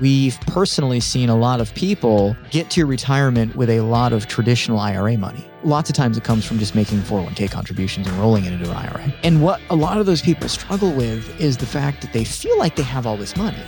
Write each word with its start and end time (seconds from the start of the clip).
we've 0.00 0.40
personally 0.42 1.00
seen 1.00 1.28
a 1.28 1.36
lot 1.36 1.60
of 1.60 1.74
people 1.74 2.36
get 2.50 2.70
to 2.70 2.86
retirement 2.86 3.54
with 3.54 3.70
a 3.70 3.80
lot 3.80 4.12
of 4.12 4.26
traditional 4.26 4.78
IRA 4.78 5.16
money. 5.16 5.46
Lots 5.62 5.90
of 5.90 5.96
times 5.96 6.16
it 6.16 6.24
comes 6.24 6.44
from 6.44 6.58
just 6.58 6.74
making 6.74 7.00
401k 7.00 7.50
contributions 7.50 8.06
and 8.06 8.16
rolling 8.16 8.46
it 8.46 8.52
into 8.52 8.70
an 8.70 8.76
IRA. 8.76 9.14
And 9.22 9.42
what 9.42 9.60
a 9.68 9.76
lot 9.76 9.98
of 9.98 10.06
those 10.06 10.22
people 10.22 10.48
struggle 10.48 10.92
with 10.92 11.38
is 11.38 11.58
the 11.58 11.66
fact 11.66 12.00
that 12.00 12.12
they 12.12 12.24
feel 12.24 12.58
like 12.58 12.76
they 12.76 12.82
have 12.82 13.06
all 13.06 13.16
this 13.16 13.36
money, 13.36 13.62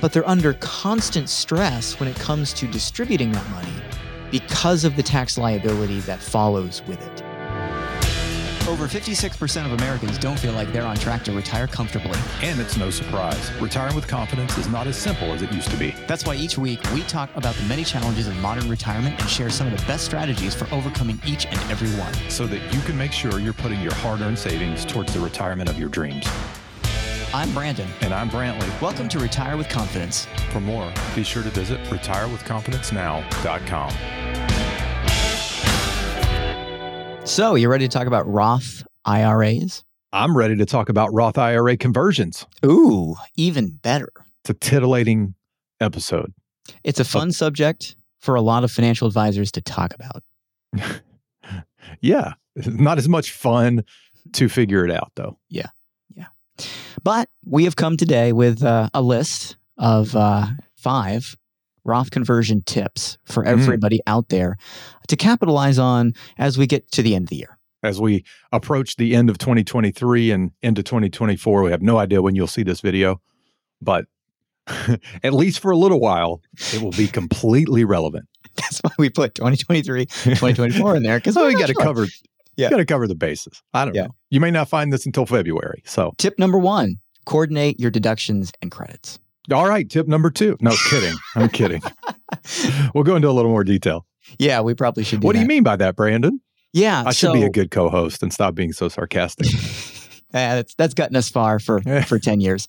but 0.00 0.12
they're 0.12 0.28
under 0.28 0.54
constant 0.54 1.28
stress 1.28 1.98
when 2.00 2.08
it 2.08 2.16
comes 2.16 2.52
to 2.54 2.66
distributing 2.66 3.30
that 3.32 3.48
money 3.50 3.72
because 4.30 4.84
of 4.84 4.96
the 4.96 5.02
tax 5.02 5.38
liability 5.38 6.00
that 6.00 6.18
follows 6.18 6.82
with 6.88 7.00
it. 7.00 7.25
Over 8.68 8.88
56% 8.88 9.64
of 9.64 9.72
Americans 9.74 10.18
don't 10.18 10.36
feel 10.36 10.52
like 10.52 10.72
they're 10.72 10.84
on 10.84 10.96
track 10.96 11.22
to 11.24 11.32
retire 11.32 11.68
comfortably. 11.68 12.18
And 12.42 12.60
it's 12.60 12.76
no 12.76 12.90
surprise. 12.90 13.52
Retiring 13.60 13.94
with 13.94 14.08
confidence 14.08 14.58
is 14.58 14.68
not 14.68 14.88
as 14.88 14.96
simple 14.96 15.32
as 15.32 15.40
it 15.40 15.52
used 15.52 15.70
to 15.70 15.76
be. 15.76 15.94
That's 16.08 16.26
why 16.26 16.34
each 16.34 16.58
week 16.58 16.80
we 16.92 17.02
talk 17.02 17.30
about 17.36 17.54
the 17.54 17.62
many 17.66 17.84
challenges 17.84 18.26
of 18.26 18.36
modern 18.38 18.68
retirement 18.68 19.20
and 19.20 19.30
share 19.30 19.50
some 19.50 19.68
of 19.68 19.78
the 19.78 19.86
best 19.86 20.04
strategies 20.04 20.52
for 20.52 20.66
overcoming 20.74 21.20
each 21.24 21.46
and 21.46 21.54
every 21.70 21.96
one. 21.96 22.12
So 22.28 22.48
that 22.48 22.74
you 22.74 22.80
can 22.80 22.98
make 22.98 23.12
sure 23.12 23.38
you're 23.38 23.52
putting 23.52 23.80
your 23.80 23.94
hard 23.94 24.20
earned 24.20 24.40
savings 24.40 24.84
towards 24.84 25.14
the 25.14 25.20
retirement 25.20 25.70
of 25.70 25.78
your 25.78 25.88
dreams. 25.88 26.26
I'm 27.32 27.54
Brandon. 27.54 27.86
And 28.00 28.12
I'm 28.12 28.28
Brantley. 28.28 28.68
Welcome 28.82 29.08
to 29.10 29.20
Retire 29.20 29.56
with 29.56 29.68
Confidence. 29.68 30.26
For 30.50 30.58
more, 30.58 30.92
be 31.14 31.22
sure 31.22 31.44
to 31.44 31.50
visit 31.50 31.80
retirewithconfidencenow.com. 31.84 34.25
So, 37.26 37.56
you 37.56 37.68
ready 37.68 37.88
to 37.88 37.92
talk 37.92 38.06
about 38.06 38.24
Roth 38.28 38.84
IRAs? 39.04 39.84
I'm 40.12 40.36
ready 40.36 40.54
to 40.56 40.64
talk 40.64 40.88
about 40.88 41.12
Roth 41.12 41.36
IRA 41.36 41.76
conversions. 41.76 42.46
Ooh, 42.64 43.16
even 43.36 43.68
better. 43.68 44.10
It's 44.40 44.50
a 44.50 44.54
titillating 44.54 45.34
episode. 45.80 46.32
It's 46.84 47.00
a 47.00 47.04
fun 47.04 47.32
subject 47.32 47.96
for 48.20 48.36
a 48.36 48.40
lot 48.40 48.62
of 48.62 48.70
financial 48.70 49.08
advisors 49.08 49.50
to 49.52 49.60
talk 49.60 49.92
about. 49.92 50.22
yeah, 52.00 52.34
not 52.64 52.96
as 52.96 53.08
much 53.08 53.32
fun 53.32 53.84
to 54.34 54.48
figure 54.48 54.84
it 54.84 54.92
out, 54.92 55.10
though. 55.16 55.36
Yeah, 55.48 55.70
yeah. 56.14 56.26
But 57.02 57.28
we 57.44 57.64
have 57.64 57.74
come 57.74 57.96
today 57.96 58.32
with 58.32 58.62
uh, 58.62 58.88
a 58.94 59.02
list 59.02 59.56
of 59.78 60.14
uh, 60.14 60.46
five 60.76 61.36
Roth 61.86 62.10
conversion 62.10 62.62
tips 62.62 63.18
for 63.24 63.44
mm. 63.44 63.48
everybody 63.48 63.98
mm. 63.98 64.02
out 64.06 64.28
there 64.28 64.56
to 65.08 65.16
capitalize 65.16 65.78
on 65.78 66.12
as 66.38 66.58
we 66.58 66.66
get 66.66 66.90
to 66.92 67.02
the 67.02 67.14
end 67.14 67.24
of 67.24 67.30
the 67.30 67.36
year. 67.36 67.58
As 67.82 68.00
we 68.00 68.24
approach 68.52 68.96
the 68.96 69.14
end 69.14 69.30
of 69.30 69.38
2023 69.38 70.30
and 70.30 70.50
into 70.62 70.82
2024, 70.82 71.62
we 71.62 71.70
have 71.70 71.82
no 71.82 71.98
idea 71.98 72.22
when 72.22 72.34
you'll 72.34 72.46
see 72.46 72.62
this 72.62 72.80
video, 72.80 73.20
but 73.80 74.06
at 75.22 75.32
least 75.32 75.60
for 75.60 75.70
a 75.70 75.76
little 75.76 76.00
while, 76.00 76.42
it 76.72 76.82
will 76.82 76.90
be 76.90 77.06
completely 77.12 77.84
relevant. 77.84 78.26
That's 78.56 78.80
why 78.80 78.92
we 78.98 79.10
put 79.10 79.34
2023, 79.34 80.06
2024 80.06 80.96
in 80.96 81.02
there 81.02 81.18
because 81.18 81.36
well, 81.36 81.46
we 81.46 81.54
got 81.54 81.66
to 81.66 81.74
sure. 81.74 81.82
cover. 81.82 82.06
Yeah. 82.56 82.70
got 82.70 82.78
to 82.78 82.86
cover 82.86 83.06
the 83.06 83.14
bases. 83.14 83.62
I 83.74 83.84
don't 83.84 83.94
yeah. 83.94 84.04
know. 84.04 84.14
You 84.30 84.40
may 84.40 84.50
not 84.50 84.68
find 84.68 84.90
this 84.90 85.04
until 85.04 85.26
February. 85.26 85.82
So, 85.84 86.14
tip 86.16 86.38
number 86.38 86.58
one 86.58 86.96
coordinate 87.26 87.78
your 87.78 87.90
deductions 87.90 88.52
and 88.62 88.70
credits. 88.70 89.18
All 89.52 89.68
right, 89.68 89.88
tip 89.88 90.08
number 90.08 90.30
two. 90.30 90.56
No 90.60 90.74
kidding. 90.90 91.14
I'm 91.34 91.48
kidding. 91.48 91.82
We'll 92.94 93.04
go 93.04 93.16
into 93.16 93.28
a 93.28 93.32
little 93.32 93.50
more 93.50 93.64
detail. 93.64 94.06
Yeah, 94.38 94.60
we 94.60 94.74
probably 94.74 95.04
should. 95.04 95.20
Do 95.20 95.26
what 95.26 95.34
that. 95.34 95.38
do 95.38 95.42
you 95.42 95.48
mean 95.48 95.62
by 95.62 95.76
that, 95.76 95.96
Brandon? 95.96 96.40
Yeah, 96.72 97.04
I 97.06 97.12
should 97.12 97.28
so, 97.28 97.32
be 97.32 97.42
a 97.42 97.50
good 97.50 97.70
co-host 97.70 98.22
and 98.22 98.32
stop 98.32 98.54
being 98.54 98.72
so 98.72 98.88
sarcastic. 98.88 99.52
yeah, 100.34 100.56
that's 100.56 100.74
that's 100.74 100.94
gotten 100.94 101.16
us 101.16 101.28
far 101.28 101.58
for 101.58 101.80
for 102.06 102.18
ten 102.18 102.40
years. 102.40 102.66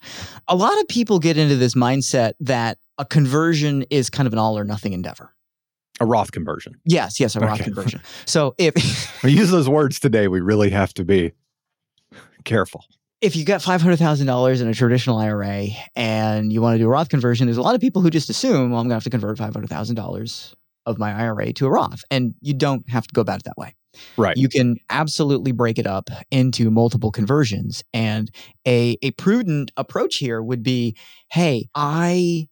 A 0.47 0.56
lot 0.56 0.80
of 0.80 0.88
people 0.88 1.19
get 1.19 1.38
into 1.38 1.56
this 1.56 1.73
mindset 1.73 2.34
that 2.39 2.78
a 2.97 3.06
conversion 3.06 3.84
is 3.89 4.09
kind 4.09 4.28
of 4.28 4.34
an 4.34 4.39
all 4.39 4.58
or 4.58 4.64
nothing 4.64 4.94
endeavor. 4.94 5.34
A 6.00 6.06
Roth 6.06 6.31
conversion. 6.31 6.75
Yes, 6.86 7.19
yes, 7.19 7.36
a 7.36 7.39
Roth 7.39 7.56
okay. 7.56 7.64
conversion. 7.66 8.02
So 8.25 8.53
if 8.59 9.23
we 9.23 9.31
use 9.31 9.50
those 9.50 9.67
words 9.67 10.00
today, 10.00 10.28
we 10.28 10.41
really 10.41 10.69
have 10.69 10.94
to 10.94 11.03
be 11.03 11.34
careful 12.44 12.85
if 13.22 13.35
you 13.35 13.45
got 13.45 13.61
$500,000 13.61 14.61
in 14.61 14.67
a 14.67 14.73
traditional 14.73 15.17
IRA 15.17 15.67
and 15.95 16.53
you 16.53 16.61
want 16.61 16.75
to 16.75 16.79
do 16.79 16.85
a 16.85 16.89
Roth 16.89 17.09
conversion, 17.09 17.47
there's 17.47 17.57
a 17.57 17.61
lot 17.61 17.75
of 17.75 17.81
people 17.81 18.01
who 18.01 18.09
just 18.09 18.29
assume, 18.29 18.72
well, 18.72 18.79
I'm 18.79 18.88
going 18.88 18.89
to 18.89 18.95
have 18.95 19.03
to 19.05 19.09
convert 19.09 19.38
$500,000 19.38 20.53
of 20.85 21.00
my 21.00 21.13
IRA 21.13 21.51
to 21.53 21.66
a 21.66 21.69
Roth. 21.69 22.03
And 22.11 22.35
you 22.41 22.53
don't 22.53 22.88
have 22.89 23.07
to 23.07 23.13
go 23.13 23.22
about 23.22 23.39
it 23.39 23.44
that 23.45 23.57
way. 23.57 23.75
Right. 24.16 24.38
You 24.38 24.47
can 24.47 24.78
absolutely 24.89 25.51
break 25.51 25.79
it 25.79 25.88
up 25.88 26.09
into 26.29 26.69
multiple 26.69 27.11
conversions. 27.11 27.83
And 27.94 28.29
a, 28.67 28.97
a 29.01 29.11
prudent 29.11 29.72
approach 29.75 30.17
here 30.17 30.41
would 30.41 30.61
be 30.61 30.95
hey, 31.29 31.67
I 31.73 32.47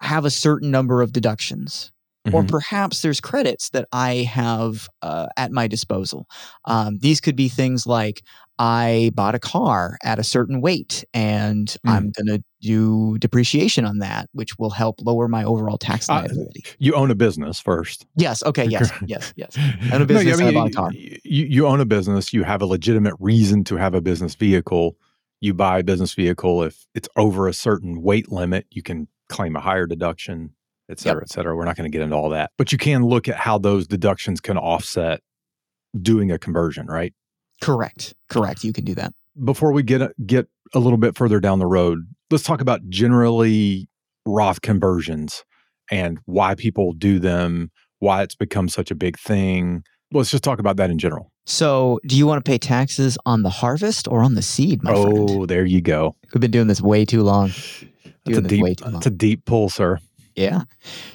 have 0.00 0.24
a 0.24 0.30
certain 0.30 0.70
number 0.70 1.02
of 1.02 1.12
deductions. 1.12 1.92
Mm-hmm. 2.26 2.34
Or 2.34 2.44
perhaps 2.44 3.02
there's 3.02 3.20
credits 3.20 3.70
that 3.70 3.88
I 3.92 4.16
have 4.16 4.88
uh, 5.02 5.28
at 5.36 5.52
my 5.52 5.66
disposal. 5.66 6.26
Um, 6.64 6.98
these 6.98 7.20
could 7.20 7.36
be 7.36 7.48
things 7.48 7.86
like 7.86 8.22
I 8.58 9.12
bought 9.14 9.34
a 9.34 9.38
car 9.38 9.98
at 10.02 10.18
a 10.18 10.24
certain 10.24 10.60
weight 10.60 11.04
and 11.14 11.68
mm. 11.68 11.78
I'm 11.90 12.10
going 12.10 12.26
to 12.26 12.42
do 12.60 13.16
depreciation 13.18 13.84
on 13.84 13.98
that, 13.98 14.28
which 14.32 14.58
will 14.58 14.70
help 14.70 14.96
lower 15.00 15.28
my 15.28 15.44
overall 15.44 15.78
tax 15.78 16.08
liability. 16.08 16.64
Uh, 16.66 16.70
you 16.78 16.94
own 16.94 17.10
a 17.10 17.14
business 17.14 17.60
first. 17.60 18.06
Yes. 18.16 18.42
Okay. 18.44 18.66
Yes. 18.78 18.92
yes. 19.06 19.32
Yes. 19.36 19.56
I 19.56 19.94
own 19.94 20.02
a 20.02 20.06
business. 20.06 20.38
No, 20.38 20.44
I, 20.44 20.48
mean, 20.50 20.56
I 20.56 20.60
bought 20.60 20.70
a 20.70 20.74
car. 20.74 20.90
You, 20.92 21.46
you 21.46 21.66
own 21.66 21.80
a 21.80 21.86
business. 21.86 22.32
You 22.34 22.42
have 22.42 22.60
a 22.60 22.66
legitimate 22.66 23.14
reason 23.18 23.64
to 23.64 23.76
have 23.76 23.94
a 23.94 24.00
business 24.00 24.34
vehicle. 24.34 24.96
You 25.40 25.54
buy 25.54 25.78
a 25.78 25.82
business 25.82 26.12
vehicle. 26.12 26.62
If 26.64 26.86
it's 26.94 27.08
over 27.16 27.48
a 27.48 27.54
certain 27.54 28.02
weight 28.02 28.30
limit, 28.30 28.66
you 28.70 28.82
can 28.82 29.08
claim 29.30 29.56
a 29.56 29.60
higher 29.60 29.86
deduction, 29.86 30.50
et 30.90 30.98
cetera, 31.00 31.22
yep. 31.22 31.28
et 31.30 31.32
cetera. 31.32 31.56
We're 31.56 31.64
not 31.64 31.76
going 31.76 31.90
to 31.90 31.96
get 31.96 32.02
into 32.02 32.14
all 32.16 32.30
that, 32.30 32.50
but 32.58 32.72
you 32.72 32.78
can 32.78 33.04
look 33.04 33.26
at 33.26 33.36
how 33.36 33.58
those 33.58 33.86
deductions 33.86 34.40
can 34.40 34.58
offset 34.58 35.20
doing 36.00 36.30
a 36.30 36.38
conversion, 36.38 36.86
right? 36.86 37.14
Correct. 37.60 38.14
Correct. 38.28 38.64
You 38.64 38.72
can 38.72 38.84
do 38.84 38.94
that. 38.94 39.12
Before 39.44 39.72
we 39.72 39.82
get 39.82 40.02
uh, 40.02 40.08
get 40.26 40.48
a 40.74 40.78
little 40.78 40.98
bit 40.98 41.16
further 41.16 41.40
down 41.40 41.58
the 41.58 41.66
road, 41.66 41.98
let's 42.30 42.44
talk 42.44 42.60
about 42.60 42.88
generally 42.88 43.88
Roth 44.26 44.60
conversions 44.62 45.44
and 45.90 46.18
why 46.26 46.54
people 46.54 46.92
do 46.92 47.18
them, 47.18 47.70
why 47.98 48.22
it's 48.22 48.34
become 48.34 48.68
such 48.68 48.90
a 48.90 48.94
big 48.94 49.18
thing. 49.18 49.82
Let's 50.12 50.30
just 50.30 50.44
talk 50.44 50.58
about 50.58 50.76
that 50.76 50.90
in 50.90 50.98
general. 50.98 51.32
So, 51.46 51.98
do 52.06 52.16
you 52.16 52.26
want 52.26 52.44
to 52.44 52.48
pay 52.48 52.58
taxes 52.58 53.16
on 53.24 53.42
the 53.42 53.50
harvest 53.50 54.06
or 54.08 54.20
on 54.20 54.34
the 54.34 54.42
seed, 54.42 54.82
my 54.82 54.92
oh, 54.92 55.02
friend? 55.02 55.30
Oh, 55.30 55.46
there 55.46 55.64
you 55.64 55.80
go. 55.80 56.14
We've 56.32 56.40
been 56.40 56.50
doing 56.50 56.66
this 56.66 56.80
way 56.80 57.04
too 57.04 57.22
long. 57.22 57.52
That's 58.24 58.38
a 58.38 58.42
deep, 58.42 58.80
that's 58.80 59.06
a 59.06 59.10
deep 59.10 59.46
pull, 59.46 59.70
sir. 59.70 59.98
Yeah. 60.34 60.62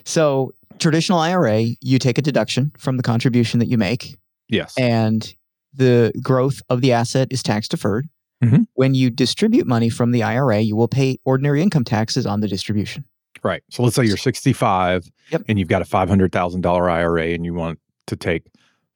So, 0.05 0.53
traditional 0.79 1.19
IRA, 1.19 1.65
you 1.81 1.99
take 1.99 2.17
a 2.17 2.21
deduction 2.21 2.71
from 2.79 2.97
the 2.97 3.03
contribution 3.03 3.59
that 3.59 3.67
you 3.67 3.77
make. 3.77 4.15
Yes. 4.49 4.73
And 4.77 5.33
the 5.73 6.11
growth 6.21 6.61
of 6.69 6.81
the 6.81 6.91
asset 6.91 7.27
is 7.31 7.43
tax 7.43 7.67
deferred. 7.67 8.07
Mm-hmm. 8.43 8.63
When 8.73 8.93
you 8.93 9.09
distribute 9.09 9.65
money 9.67 9.89
from 9.89 10.11
the 10.11 10.23
IRA, 10.23 10.59
you 10.59 10.75
will 10.75 10.87
pay 10.87 11.17
ordinary 11.23 11.61
income 11.61 11.83
taxes 11.83 12.25
on 12.25 12.41
the 12.41 12.47
distribution. 12.47 13.05
Right. 13.41 13.63
So 13.69 13.83
let's 13.83 13.95
say 13.95 14.05
you're 14.05 14.17
65 14.17 15.09
yep. 15.31 15.43
and 15.47 15.59
you've 15.59 15.67
got 15.67 15.81
a 15.81 15.85
$500,000 15.85 16.91
IRA 16.91 17.27
and 17.27 17.45
you 17.45 17.53
want 17.53 17.79
to 18.07 18.15
take 18.15 18.47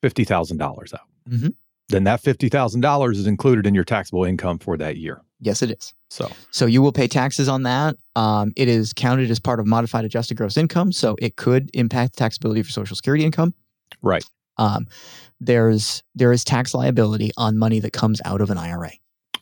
$50,000 0.04 0.62
out. 0.94 1.00
Mm-hmm. 1.30 1.50
Then 1.90 2.04
that 2.04 2.22
$50,000 2.22 3.12
is 3.14 3.28
included 3.28 3.66
in 3.66 3.74
your 3.74 3.84
taxable 3.84 4.26
income 4.26 4.60
for 4.60 4.78
that 4.78 4.98
year. 4.98 5.22
Yes, 5.40 5.62
it 5.62 5.72
is. 5.72 5.94
So, 6.10 6.30
so 6.52 6.66
you 6.66 6.82
will 6.82 6.92
pay 6.92 7.08
taxes 7.08 7.48
on 7.48 7.64
that. 7.64 7.96
Um, 8.16 8.54
it 8.56 8.68
is 8.68 8.92
counted 8.94 9.30
as 9.30 9.40
part 9.40 9.60
of 9.60 9.68
modified 9.68 10.04
adjusted 10.04 10.36
gross 10.36 10.58
income, 10.58 10.92
so 10.92 11.16
it 11.22 11.36
could 11.36 11.70
impact 11.74 12.18
taxability 12.18 12.66
for 12.66 12.72
Social 12.72 12.96
Security 12.96 13.24
income. 13.24 13.54
Right. 14.02 14.26
Um, 14.58 14.88
there's 15.40 16.04
there 16.16 16.32
is 16.32 16.44
tax 16.44 16.74
liability 16.74 17.32
on 17.38 17.58
money 17.58 17.80
that 17.80 17.94
comes 17.94 18.22
out 18.26 18.42
of 18.42 18.50
an 18.50 18.58
IRA, 18.58 18.92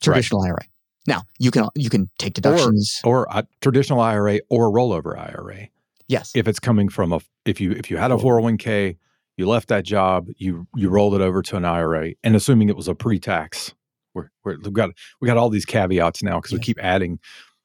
traditional 0.01 0.41
right. 0.41 0.49
IRA. 0.49 0.63
Now 1.07 1.23
you 1.39 1.51
can 1.51 1.69
you 1.75 1.89
can 1.89 2.09
take 2.17 2.33
deductions 2.33 2.99
or, 3.03 3.19
or 3.19 3.27
a 3.31 3.47
traditional 3.61 3.99
IRA 3.99 4.39
or 4.49 4.67
a 4.67 4.71
rollover 4.71 5.17
IRA. 5.17 5.69
Yes, 6.07 6.31
if 6.35 6.47
it's 6.47 6.59
coming 6.59 6.89
from 6.89 7.13
a 7.13 7.19
if 7.45 7.61
you 7.61 7.71
if 7.71 7.89
you 7.89 7.97
had 7.97 8.11
a 8.11 8.17
four 8.17 8.33
hundred 8.33 8.43
one 8.43 8.57
k, 8.57 8.97
you 9.37 9.47
left 9.47 9.69
that 9.69 9.85
job, 9.85 10.27
you 10.37 10.67
you 10.75 10.89
rolled 10.89 11.15
it 11.15 11.21
over 11.21 11.41
to 11.43 11.55
an 11.57 11.65
IRA, 11.65 12.13
and 12.23 12.35
assuming 12.35 12.69
it 12.69 12.75
was 12.75 12.87
a 12.87 12.95
pre 12.95 13.19
tax, 13.19 13.73
we're, 14.13 14.29
we 14.43 14.53
have 14.63 14.73
got 14.73 14.89
we 15.21 15.27
got 15.27 15.37
all 15.37 15.49
these 15.49 15.65
caveats 15.65 16.23
now 16.23 16.39
because 16.39 16.53
we 16.53 16.59
keep 16.59 16.79
adding 16.81 17.19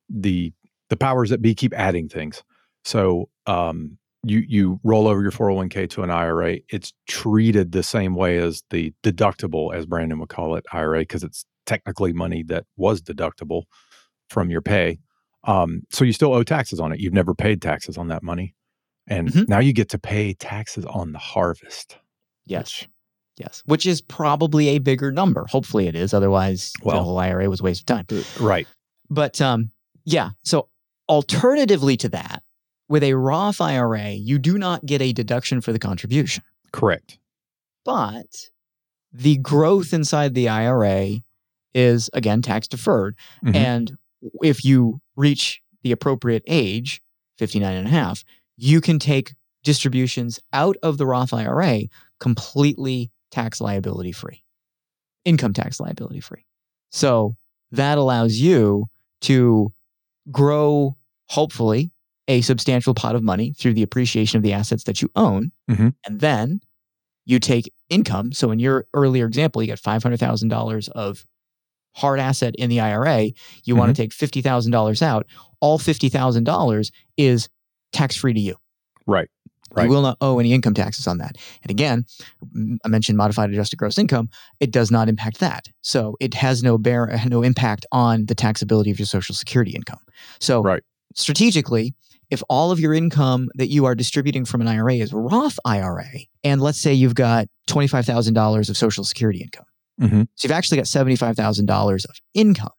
the 0.08 0.52
the 0.88 0.96
powers 0.96 1.30
that 1.30 1.42
be 1.42 1.54
keep 1.54 1.72
adding 1.74 2.08
things. 2.08 2.42
So 2.84 3.28
um, 3.46 3.98
you 4.22 4.42
you 4.46 4.80
roll 4.82 5.08
over 5.08 5.22
your 5.22 5.30
401k 5.30 5.88
to 5.90 6.02
an 6.02 6.10
IRA, 6.10 6.58
it's 6.68 6.92
treated 7.08 7.72
the 7.72 7.82
same 7.82 8.14
way 8.14 8.38
as 8.38 8.62
the 8.70 8.92
deductible, 9.02 9.74
as 9.74 9.86
Brandon 9.86 10.18
would 10.20 10.28
call 10.28 10.56
it, 10.56 10.64
IRA, 10.72 11.00
because 11.00 11.22
it's 11.22 11.44
technically 11.66 12.12
money 12.12 12.42
that 12.44 12.64
was 12.76 13.00
deductible 13.00 13.62
from 14.28 14.50
your 14.50 14.60
pay. 14.60 14.98
Um, 15.44 15.82
so 15.90 16.04
you 16.04 16.12
still 16.12 16.34
owe 16.34 16.42
taxes 16.42 16.80
on 16.80 16.92
it. 16.92 17.00
You've 17.00 17.14
never 17.14 17.34
paid 17.34 17.62
taxes 17.62 17.96
on 17.96 18.08
that 18.08 18.22
money, 18.22 18.54
and 19.06 19.28
mm-hmm. 19.28 19.44
now 19.48 19.58
you 19.58 19.72
get 19.72 19.88
to 19.90 19.98
pay 19.98 20.34
taxes 20.34 20.84
on 20.84 21.12
the 21.12 21.18
harvest. 21.18 21.96
Yes, 22.44 22.82
which, 22.82 22.88
yes, 23.38 23.62
which 23.64 23.86
is 23.86 24.02
probably 24.02 24.68
a 24.68 24.78
bigger 24.78 25.10
number. 25.10 25.46
Hopefully, 25.48 25.86
it 25.86 25.94
is. 25.94 26.12
Otherwise, 26.12 26.72
well, 26.82 26.96
the 26.96 27.02
whole 27.02 27.18
IRA 27.18 27.48
was 27.48 27.60
a 27.60 27.64
waste 27.64 27.80
of 27.82 27.86
time. 27.86 28.06
Right. 28.38 28.66
But 29.08 29.40
um, 29.40 29.70
yeah. 30.04 30.30
So 30.42 30.68
alternatively 31.08 31.96
to 31.98 32.08
that, 32.10 32.42
with 32.90 33.04
a 33.04 33.14
Roth 33.14 33.60
IRA, 33.60 34.10
you 34.10 34.38
do 34.38 34.58
not 34.58 34.84
get 34.84 35.00
a 35.00 35.12
deduction 35.12 35.60
for 35.60 35.72
the 35.72 35.78
contribution, 35.78 36.42
Correct. 36.72 37.18
but 37.84 38.50
the 39.12 39.36
growth 39.38 39.94
inside 39.94 40.34
the 40.34 40.48
IRA 40.48 41.22
is 41.72 42.10
again 42.12 42.42
tax 42.42 42.66
deferred. 42.66 43.16
Mhm. 43.44 43.54
And 43.54 43.98
if 44.42 44.64
you 44.64 45.00
reach 45.16 45.62
the 45.82 45.92
appropriate 45.92 46.42
age, 46.48 47.00
59 47.38 47.76
and 47.76 47.86
a 47.86 47.90
half, 47.90 48.24
you 48.56 48.80
can 48.80 48.98
take 48.98 49.34
distributions 49.62 50.40
out 50.52 50.76
of 50.82 50.98
the 50.98 51.06
Roth 51.06 51.32
IRA 51.32 51.82
completely 52.18 53.12
tax 53.30 53.60
liability 53.60 54.12
free, 54.12 54.44
income 55.24 55.52
tax 55.52 55.78
liability 55.78 56.20
free. 56.20 56.44
So 56.90 57.36
that 57.70 57.98
allows 57.98 58.38
you 58.38 58.88
to 59.22 59.72
grow, 60.32 60.96
hopefully, 61.28 61.92
a 62.30 62.40
substantial 62.42 62.94
pot 62.94 63.16
of 63.16 63.24
money 63.24 63.52
through 63.58 63.74
the 63.74 63.82
appreciation 63.82 64.36
of 64.36 64.44
the 64.44 64.52
assets 64.52 64.84
that 64.84 65.02
you 65.02 65.08
own. 65.16 65.50
Mhm. 65.68 65.94
And 66.06 66.20
then 66.20 66.60
you 67.26 67.40
take 67.40 67.72
income. 67.88 68.30
So 68.32 68.52
in 68.52 68.60
your 68.60 68.86
earlier 68.94 69.26
example, 69.26 69.60
you 69.62 69.66
got 69.68 69.80
$500,000 69.80 70.88
of 70.90 71.24
hard 71.96 72.20
asset 72.20 72.54
in 72.56 72.70
the 72.70 72.78
IRA. 72.78 73.32
You 73.64 73.74
want 73.74 73.94
to 73.94 74.00
take 74.00 74.12
$50,000 74.12 75.02
out. 75.02 75.26
All 75.60 75.76
$50,000 75.76 76.92
is 77.16 77.48
tax 77.92 78.14
free 78.14 78.32
to 78.32 78.40
you. 78.40 78.54
Right. 79.08 79.28
Right. 79.72 79.84
You 79.84 79.90
will 79.90 80.02
not 80.02 80.16
owe 80.20 80.38
any 80.38 80.52
income 80.52 80.74
taxes 80.74 81.08
on 81.08 81.18
that. 81.18 81.36
And 81.62 81.70
again, 81.70 82.04
I 82.84 82.88
mentioned 82.88 83.18
modified 83.18 83.50
adjusted 83.50 83.76
gross 83.76 83.98
income. 83.98 84.28
It 84.60 84.70
does 84.70 84.90
not 84.92 85.08
impact 85.08 85.40
that. 85.40 85.66
So 85.80 86.16
it 86.20 86.34
has 86.34 86.62
no 86.62 86.78
bear 86.78 87.20
no 87.26 87.42
impact 87.42 87.86
on 87.90 88.26
the 88.26 88.34
taxability 88.36 88.90
of 88.92 88.98
your 89.00 89.06
social 89.06 89.34
security 89.34 89.72
income. 89.72 90.00
So 90.40 90.62
Right. 90.62 90.82
strategically, 91.14 91.94
if 92.30 92.42
all 92.48 92.70
of 92.70 92.78
your 92.80 92.94
income 92.94 93.48
that 93.56 93.68
you 93.68 93.84
are 93.86 93.94
distributing 93.94 94.44
from 94.44 94.60
an 94.60 94.68
IRA 94.68 94.94
is 94.94 95.12
Roth 95.12 95.58
IRA, 95.64 96.06
and 96.44 96.60
let's 96.60 96.80
say 96.80 96.92
you've 96.94 97.14
got 97.14 97.48
$25,000 97.68 98.68
of 98.70 98.76
social 98.76 99.04
security 99.04 99.40
income. 99.42 99.64
Mhm. 100.00 100.28
So 100.34 100.46
you've 100.46 100.52
actually 100.52 100.76
got 100.78 100.86
$75,000 100.86 102.04
of 102.04 102.16
income 102.34 102.70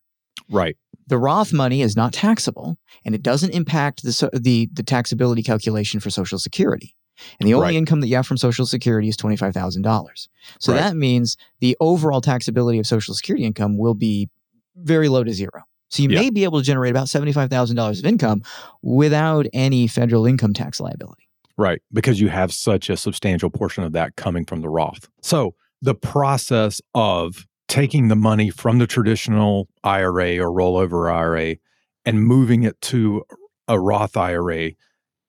Right. 0.50 0.76
the 1.08 1.18
Roth 1.18 1.54
money 1.54 1.82
is 1.82 1.96
not 1.96 2.14
taxable 2.14 2.78
and 3.06 3.14
it 3.14 3.22
doesn't 3.22 3.52
impact 3.52 4.04
the, 4.04 4.30
the, 4.34 4.70
the 4.74 4.84
taxability 4.84 5.46
calculation 5.46 6.00
for 6.00 6.10
Social 6.10 6.40
Security. 6.40 6.96
And 7.40 7.48
the 7.48 7.54
only 7.54 7.68
Right. 7.68 7.76
income 7.76 8.02
that 8.02 8.08
you 8.08 8.16
have 8.16 8.26
from 8.26 8.38
Social 8.38 8.66
Security 8.66 9.08
is 9.08 9.16
$25,000. 9.18 10.28
So 10.60 10.74
Right. 10.74 10.80
that 10.82 10.96
means 10.96 11.38
the 11.60 11.78
overall 11.80 12.22
taxability 12.22 12.80
of 12.80 12.88
Social 12.88 13.14
Security 13.14 13.46
income 13.46 13.78
will 13.78 13.94
be 13.94 14.30
very 14.76 15.08
low 15.10 15.24
to 15.24 15.32
zero. 15.34 15.64
So 15.92 16.04
you 16.04 16.10
Yeah. 16.10 16.22
may 16.22 16.30
be 16.30 16.44
able 16.44 16.60
to 16.60 16.66
generate 16.66 16.92
about 16.92 17.08
$75,000 17.08 18.00
of 18.00 18.06
income 18.06 18.42
without 18.82 19.46
any 19.54 19.88
federal 19.88 20.26
income 20.26 20.54
tax 20.54 20.80
liability. 20.80 21.28
Right. 21.58 21.82
Because 21.94 22.20
you 22.20 22.30
have 22.30 22.52
such 22.54 22.90
a 22.90 22.98
substantial 22.98 23.50
portion 23.50 23.84
of 23.84 23.92
that 23.92 24.16
coming 24.16 24.46
from 24.46 24.62
the 24.62 24.70
Roth. 24.70 25.10
So 25.22 25.54
the 25.82 25.94
process 25.94 26.82
of 26.96 27.46
taking 27.68 28.08
the 28.08 28.16
money 28.16 28.50
from 28.50 28.80
the 28.80 28.88
traditional 28.88 29.68
IRA 29.84 30.38
or 30.40 30.50
rollover 30.50 31.12
IRA 31.14 31.58
and 32.06 32.24
moving 32.24 32.64
it 32.64 32.80
to 32.82 33.24
a 33.68 33.80
Roth 33.80 34.18
IRA 34.18 34.72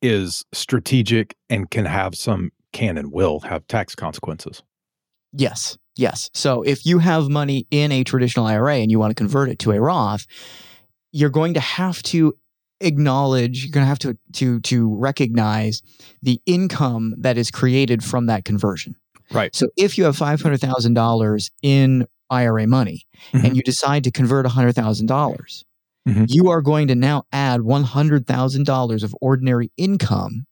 is 0.01 0.45
strategic 0.53 1.37
and 1.51 1.71
can 1.71 1.85
have 1.85 2.15
some, 2.15 2.51
can 2.73 2.97
and 2.99 3.13
will 3.13 3.41
have 3.41 3.67
tax 3.67 3.95
consequences. 3.95 4.63
Yes. 5.33 5.77
Yes. 5.97 6.31
So 6.33 6.63
if 6.63 6.87
you 6.87 6.99
have 6.99 7.29
money 7.29 7.67
in 7.71 7.93
a 7.93 8.05
traditional 8.05 8.47
IRA 8.47 8.77
and 8.77 8.91
you 8.91 8.99
want 8.99 9.11
to 9.11 9.15
convert 9.15 9.49
it 9.51 9.59
to 9.61 9.73
a 9.73 9.81
Roth, 9.81 10.27
you're 11.13 11.31
going 11.31 11.55
to 11.55 11.61
have 11.61 12.03
to 12.05 12.35
acknowledge, 12.81 13.65
you're 13.65 13.73
going 13.73 13.85
to 13.85 13.89
have 13.89 13.99
to 14.01 14.17
to 14.35 14.61
to 14.61 14.95
recognize 14.97 15.83
the 16.23 16.41
income 16.47 17.15
that 17.19 17.37
is 17.37 17.51
created 17.51 18.03
from 18.03 18.27
that 18.27 18.45
conversion. 18.45 18.97
Right. 19.31 19.55
So 19.55 19.69
if 19.77 19.99
you 19.99 20.05
have 20.05 20.17
$500,000 20.17 21.51
in 21.63 22.07
IRA 22.31 22.67
money 22.67 23.07
Mhm. 23.33 23.45
and 23.45 23.57
you 23.57 23.63
decide 23.63 24.05
to 24.05 24.11
convert 24.11 24.47
$100,000, 24.47 25.07
dollars 25.07 25.65
Mhm. 26.09 26.27
you 26.29 26.49
are 26.51 26.63
going 26.63 26.89
to 26.89 26.95
now 26.95 27.25
add 27.33 27.61
$100,000 27.63 29.03
of 29.03 29.15
ordinary 29.21 29.71
income 29.77 30.47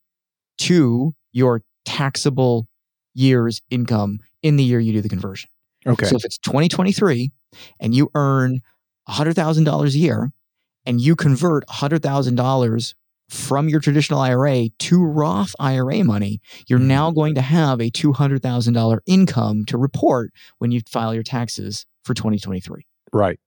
to 0.59 1.13
your 1.33 1.63
taxable 1.85 2.67
year's 3.13 3.61
income 3.69 4.19
in 4.43 4.55
the 4.57 4.63
year 4.63 4.79
you 4.79 4.93
do 4.93 5.01
the 5.01 5.09
conversion. 5.09 5.49
Okay. 5.85 6.05
So 6.05 6.15
if 6.15 6.25
it's 6.25 6.37
2023 6.39 7.31
and 7.79 7.93
you 7.95 8.09
earn 8.15 8.61
$100,000 9.09 9.85
a 9.93 9.97
year 9.97 10.31
and 10.85 11.01
you 11.01 11.15
convert 11.15 11.65
$100,000 11.67 12.93
from 13.29 13.69
your 13.69 13.79
traditional 13.79 14.19
IRA 14.19 14.69
to 14.77 15.03
Roth 15.03 15.55
IRA 15.59 16.03
money, 16.03 16.41
you're 16.67 16.79
Mhm. 16.79 16.85
now 16.85 17.11
going 17.11 17.33
to 17.35 17.41
have 17.41 17.79
a 17.79 17.89
$200,000 17.89 18.99
income 19.05 19.63
to 19.65 19.77
report 19.77 20.31
when 20.59 20.71
you 20.71 20.81
file 20.89 21.13
your 21.13 21.23
taxes 21.23 21.85
for 22.03 22.13
2023. 22.13 22.85
Right. 23.13 23.39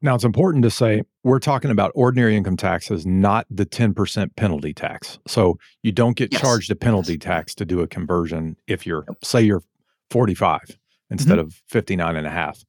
Now, 0.00 0.14
it's 0.14 0.24
important 0.24 0.62
to 0.62 0.70
say 0.70 1.02
we're 1.24 1.40
talking 1.40 1.70
about 1.72 1.90
ordinary 1.94 2.36
income 2.36 2.56
taxes, 2.56 3.04
not 3.04 3.46
the 3.50 3.66
10% 3.66 4.36
penalty 4.36 4.72
tax. 4.72 5.18
So 5.26 5.58
you 5.82 5.90
don't 5.92 6.16
get 6.16 6.32
Yes. 6.32 6.40
charged 6.40 6.70
a 6.70 6.76
penalty 6.76 7.18
tax 7.18 7.54
to 7.56 7.64
do 7.64 7.80
a 7.80 7.88
conversion 7.88 8.56
if 8.68 8.86
you're, 8.86 9.04
say, 9.24 9.42
you're 9.42 9.62
45 10.10 10.78
instead 11.10 11.38
of 11.38 11.54
59 11.68 12.16
and 12.16 12.26
a 12.26 12.30
half. 12.30 12.64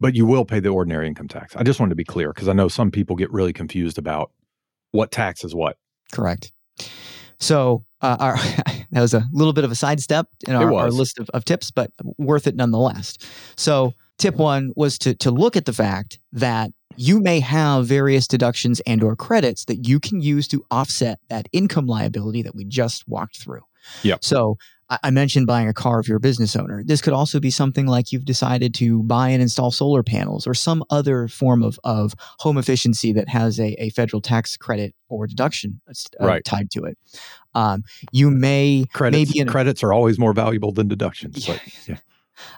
But 0.00 0.14
you 0.14 0.26
will 0.26 0.44
pay 0.44 0.60
the 0.60 0.68
ordinary 0.68 1.08
income 1.08 1.28
tax. 1.28 1.56
I 1.56 1.62
just 1.64 1.80
wanted 1.80 1.90
to 1.90 1.96
be 1.96 2.04
clear 2.04 2.32
because 2.32 2.48
I 2.48 2.52
know 2.52 2.68
some 2.68 2.90
people 2.90 3.16
get 3.16 3.32
really 3.32 3.52
confused 3.52 3.98
about 3.98 4.30
what 4.92 5.10
tax 5.10 5.44
is 5.44 5.54
what. 5.54 5.76
Correct. 6.12 6.52
So 7.40 7.84
uh, 8.00 8.16
our, 8.20 8.36
that 8.92 9.00
was 9.00 9.14
a 9.14 9.24
little 9.32 9.52
bit 9.52 9.64
of 9.64 9.72
a 9.72 9.74
sidestep 9.74 10.26
in 10.46 10.54
our, 10.54 10.72
our 10.72 10.90
list 10.90 11.18
of, 11.18 11.28
of 11.30 11.44
tips, 11.44 11.70
but 11.70 11.90
worth 12.16 12.46
it 12.46 12.54
nonetheless. 12.54 13.18
So 13.56 13.92
tip 14.18 14.36
one 14.36 14.72
was 14.76 14.98
to 14.98 15.14
to 15.14 15.30
look 15.30 15.56
at 15.56 15.64
the 15.64 15.72
fact 15.72 16.18
that 16.32 16.70
you 16.96 17.20
may 17.20 17.38
have 17.40 17.86
various 17.86 18.26
deductions 18.26 18.80
and 18.80 19.02
or 19.04 19.14
credits 19.14 19.64
that 19.66 19.86
you 19.86 20.00
can 20.00 20.20
use 20.20 20.48
to 20.48 20.64
offset 20.70 21.20
that 21.28 21.48
income 21.52 21.86
liability 21.86 22.42
that 22.42 22.56
we 22.56 22.64
just 22.64 23.06
walked 23.06 23.38
through. 23.38 23.62
Yep. 24.02 24.24
So 24.24 24.58
I 24.90 25.10
mentioned 25.10 25.46
buying 25.46 25.68
a 25.68 25.74
car 25.74 26.00
if 26.00 26.08
you're 26.08 26.16
a 26.16 26.20
business 26.20 26.56
owner. 26.56 26.82
This 26.82 27.02
could 27.02 27.12
also 27.12 27.40
be 27.40 27.50
something 27.50 27.86
like 27.86 28.10
you've 28.10 28.24
decided 28.24 28.72
to 28.74 29.02
buy 29.02 29.28
and 29.28 29.42
install 29.42 29.70
solar 29.70 30.02
panels 30.02 30.46
or 30.46 30.54
some 30.54 30.82
other 30.88 31.28
form 31.28 31.62
of, 31.62 31.78
of 31.84 32.14
home 32.38 32.56
efficiency 32.56 33.12
that 33.12 33.28
has 33.28 33.60
a, 33.60 33.72
a 33.82 33.90
federal 33.90 34.22
tax 34.22 34.56
credit 34.56 34.94
or 35.08 35.26
deduction 35.26 35.80
uh, 35.88 36.26
Right. 36.26 36.44
tied 36.44 36.70
to 36.70 36.84
it. 36.84 36.96
Um, 37.54 37.84
you 38.12 38.30
may 38.30 38.86
Credits, 38.92 39.30
maybe 39.30 39.40
in 39.40 39.48
credits 39.48 39.82
are 39.82 39.92
always 39.92 40.18
more 40.18 40.32
valuable 40.32 40.72
than 40.72 40.88
deductions. 40.88 41.46
But 41.46 41.60
yeah. 41.88 41.98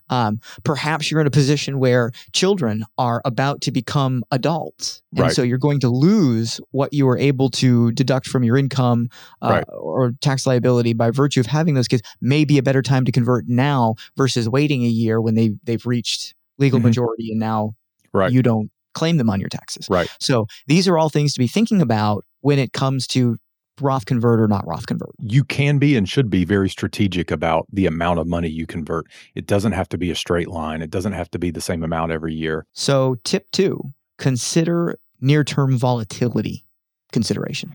Um, 0.09 0.41
perhaps 0.65 1.11
you're 1.11 1.21
in 1.21 1.27
a 1.27 1.31
position 1.31 1.79
where 1.79 2.11
children 2.33 2.85
are 2.99 3.21
about 3.25 3.61
to 3.63 3.71
become 3.71 4.25
adults. 4.31 5.03
And 5.13 5.21
Right. 5.27 5.33
so 5.33 5.43
you're 5.43 5.59
going 5.59 5.81
to 5.81 5.89
lose 5.89 6.61
what 6.71 6.93
you 6.93 7.07
were 7.07 7.19
able 7.19 7.51
to 7.51 7.93
deduct 7.93 8.27
from 8.29 8.43
your 8.45 8.57
income 8.57 9.09
uh, 9.43 9.49
Right. 9.51 9.65
or 9.73 10.13
tax 10.21 10.47
liability 10.47 10.93
by 10.93 11.11
virtue 11.11 11.41
of 11.41 11.47
having 11.47 11.75
those 11.75 11.89
kids. 11.89 12.03
Maybe 12.21 12.59
a 12.59 12.63
better 12.63 12.83
time 12.83 13.05
to 13.05 13.13
convert 13.13 13.49
now 13.49 13.95
versus 14.17 14.49
waiting 14.49 14.85
a 14.85 14.89
year 14.89 15.21
when 15.21 15.35
they, 15.35 15.53
they've 15.65 15.85
reached 15.87 16.35
legal 16.59 16.79
Mhm. 16.81 16.85
majority 16.85 17.31
and 17.31 17.41
now 17.41 17.75
Right. 18.13 18.33
you 18.33 18.43
don't 18.43 18.71
claim 18.93 19.17
them 19.19 19.31
on 19.31 19.41
your 19.41 19.49
taxes. 19.49 19.87
Right. 19.89 20.09
So 20.19 20.47
these 20.67 20.89
are 20.89 20.99
all 20.99 21.09
things 21.09 21.33
to 21.35 21.39
be 21.39 21.47
thinking 21.47 21.81
about 21.81 22.25
when 22.41 22.59
it 22.59 22.73
comes 22.73 23.07
to 23.09 23.39
Roth 23.81 24.07
convert 24.07 24.41
or 24.41 24.49
not 24.49 24.67
Roth 24.67 24.87
convert. 24.87 25.11
you 25.19 25.45
can 25.45 25.79
be 25.79 25.97
and 25.97 26.09
should 26.09 26.29
be 26.29 26.45
very 26.45 26.69
strategic 26.69 27.31
about 27.31 27.67
the 27.73 27.87
amount 27.87 28.19
of 28.19 28.27
money 28.27 28.49
you 28.49 28.67
convert. 28.67 29.07
It 29.35 29.47
doesn't 29.47 29.73
have 29.73 29.89
to 29.91 29.99
be 29.99 30.11
a 30.11 30.15
straight 30.15 30.49
line. 30.49 30.83
It 30.83 30.91
doesn't 30.91 31.13
have 31.13 31.31
to 31.31 31.39
be 31.39 31.51
the 31.51 31.61
same 31.61 31.83
amount 31.83 32.13
every 32.13 32.35
year. 32.35 32.67
So, 32.73 33.17
tip 33.25 33.51
two 33.53 33.93
consider 34.19 34.99
near 35.21 35.45
term 35.45 35.79
volatility 35.79 36.65
consideration. 37.13 37.75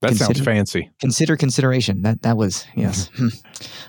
That 0.00 0.16
sounds 0.16 0.40
fancy. 0.40 0.90
Consider 1.00 1.36
consideration. 1.36 2.02
That 2.02 2.22
that 2.22 2.36
was 2.36 2.66
yes. 2.74 3.10
Hmm. 3.16 3.28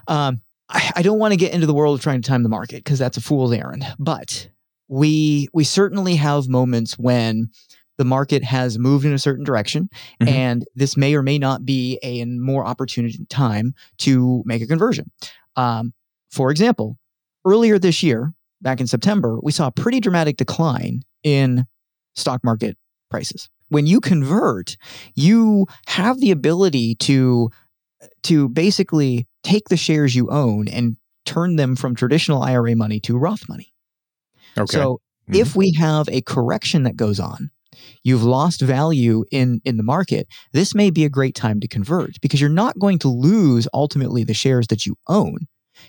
um, 0.08 0.42
I, 0.70 0.92
I 0.98 1.02
don't 1.02 1.20
want 1.20 1.34
to 1.34 1.38
get 1.38 1.54
into 1.54 1.68
the 1.68 1.74
world 1.74 1.98
of 1.98 2.04
trying 2.04 2.22
to 2.22 2.28
time 2.28 2.44
the 2.44 2.50
market 2.50 2.78
because 2.78 3.00
that's 3.00 3.18
a 3.18 3.22
fool's 3.22 3.52
errand. 3.52 3.86
But 4.00 4.50
we 4.88 5.48
we 5.54 5.64
certainly 5.64 6.16
have 6.16 6.48
moments 6.48 6.98
when 6.98 7.50
the 7.98 8.06
market 8.06 8.44
has 8.44 8.78
moved 8.78 9.06
in 9.06 9.14
a 9.14 9.20
certain 9.20 9.44
direction, 9.46 9.90
Mhm. 10.22 10.28
and 10.28 10.66
this 10.76 10.98
may 10.98 11.16
or 11.16 11.24
may 11.24 11.38
not 11.38 11.66
be 11.66 12.00
a 12.04 12.24
more 12.26 12.66
opportunity 12.66 13.26
time 13.30 13.74
to 14.00 14.44
make 14.46 14.62
a 14.62 14.68
conversion. 14.68 15.12
Um, 15.56 15.94
for 16.30 16.52
example, 16.52 16.98
earlier 17.46 17.80
this 17.80 18.04
year, 18.04 18.34
back 18.62 18.82
in 18.82 18.88
September, 18.88 19.40
we 19.42 19.52
saw 19.52 19.68
a 19.68 19.72
pretty 19.72 20.00
dramatic 20.00 20.38
decline 20.38 21.04
in 21.24 21.66
stock 22.16 22.44
market 22.44 22.78
prices. 23.10 23.50
When 23.70 23.88
you 23.88 24.00
convert, 24.00 24.78
you 25.16 25.68
have 25.88 26.20
the 26.20 26.32
ability 26.32 26.96
to 26.96 27.50
to 28.24 28.50
basically 28.50 29.26
take 29.44 29.70
the 29.70 29.78
shares 29.78 30.16
you 30.16 30.30
own 30.30 30.68
and 30.68 30.98
turn 31.26 31.56
them 31.56 31.76
from 31.76 31.96
traditional 31.96 32.42
IRA 32.44 32.76
money 32.76 33.00
to 33.00 33.18
Roth 33.18 33.48
money. 33.50 33.74
Okay. 34.58 34.72
So 34.72 35.00
Mhm. 35.30 35.36
if 35.38 35.56
we 35.56 35.74
have 35.78 36.08
a 36.10 36.22
correction 36.22 36.84
that 36.84 36.96
goes 36.98 37.20
on, 37.20 37.50
you've 38.04 38.24
lost 38.24 38.62
value 38.62 39.24
in 39.32 39.62
in 39.66 39.78
the 39.78 39.84
market. 39.84 40.28
This 40.54 40.74
may 40.76 40.90
be 40.90 41.06
a 41.06 41.10
great 41.10 41.36
time 41.36 41.60
to 41.60 41.68
convert 41.68 42.20
because 42.22 42.40
you're 42.42 42.50
not 42.50 42.80
going 42.80 43.00
to 43.00 43.08
lose 43.08 43.68
ultimately 43.74 44.24
the 44.24 44.34
shares 44.34 44.68
that 44.68 44.86
you 44.86 44.96
own. 45.08 45.38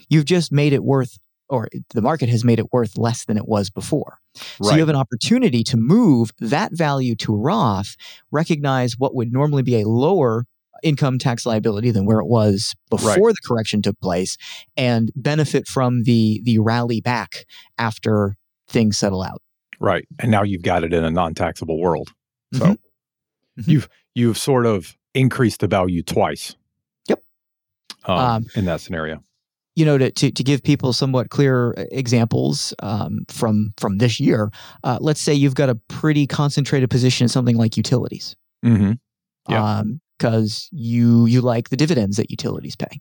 You've 0.09 0.25
just 0.25 0.53
made 0.53 0.73
it 0.73 0.85
worth 0.85 1.19
or 1.49 1.69
the 1.95 2.03
market 2.03 2.29
has 2.29 2.45
made 2.45 2.59
it 2.59 2.73
worth 2.73 2.99
less 2.99 3.25
than 3.25 3.37
it 3.37 3.47
was 3.47 3.71
before. 3.71 4.19
So 4.61 4.73
you 4.73 4.81
have 4.81 4.89
an 4.89 4.97
opportunity 4.97 5.63
to 5.65 5.77
move 5.77 6.33
that 6.41 6.73
value 6.73 7.15
to 7.17 7.35
roth 7.35 7.95
recognize 8.33 8.99
what 8.99 9.15
would 9.15 9.33
normally 9.33 9.63
be 9.63 9.81
a 9.81 9.89
lower 9.89 10.45
income 10.83 11.19
tax 11.19 11.47
liability 11.47 11.91
than 11.91 12.05
where 12.05 12.19
it 12.19 12.27
was 12.27 12.75
before 12.91 13.29
Right. 13.29 13.35
the 13.35 13.49
correction 13.49 13.81
took 13.81 13.99
place 14.01 14.37
and 14.77 15.11
benefit 15.15 15.67
from 15.69 16.03
the 16.03 16.43
the 16.45 16.59
rally 16.59 17.01
back 17.01 17.47
after 17.79 18.37
things 18.69 18.99
settle 18.99 19.23
out 19.23 19.41
Right. 19.81 20.07
And 20.19 20.31
now 20.31 20.43
you've 20.43 20.63
got 20.63 20.85
it 20.85 20.93
in 20.93 21.05
a 21.05 21.11
non-taxable 21.11 21.79
world. 21.81 22.09
So 22.55 22.65
Mhm. 22.65 22.79
Mhm. 23.59 23.69
you've 23.69 23.89
you've 24.15 24.39
sort 24.39 24.67
of 24.67 24.97
increased 25.15 25.61
the 25.61 25.67
value 25.67 26.03
twice. 26.03 26.55
Yep. 27.09 27.23
Um, 28.05 28.19
Um, 28.19 28.47
in 28.55 28.65
that 28.67 28.81
scenario. 28.81 29.23
you 29.75 29.85
know, 29.85 29.99
to, 29.99 30.11
to, 30.11 30.31
to 30.31 30.43
give 30.43 30.63
people 30.63 30.93
somewhat 30.95 31.29
clear 31.29 31.75
uh, 31.77 31.85
examples 31.93 32.73
um, 32.79 33.27
from 33.29 33.75
from 33.77 33.99
this 33.99 34.19
year, 34.21 34.51
uh, 34.85 34.97
let's 35.03 35.21
say 35.21 35.35
you've 35.35 35.55
got 35.55 35.69
a 35.69 35.75
pretty 35.89 36.27
concentrated 36.27 36.89
position 36.89 37.25
in 37.27 37.29
something 37.29 37.57
like 37.59 37.77
utilities, 37.77 38.37
hmm 38.63 38.93
Yeah. 39.51 39.83
Because 40.19 40.69
you 40.73 41.27
you 41.27 41.41
like 41.41 41.69
the 41.71 41.77
dividends 41.77 42.17
that 42.17 42.31
utilities 42.31 42.77
pay. 42.77 43.01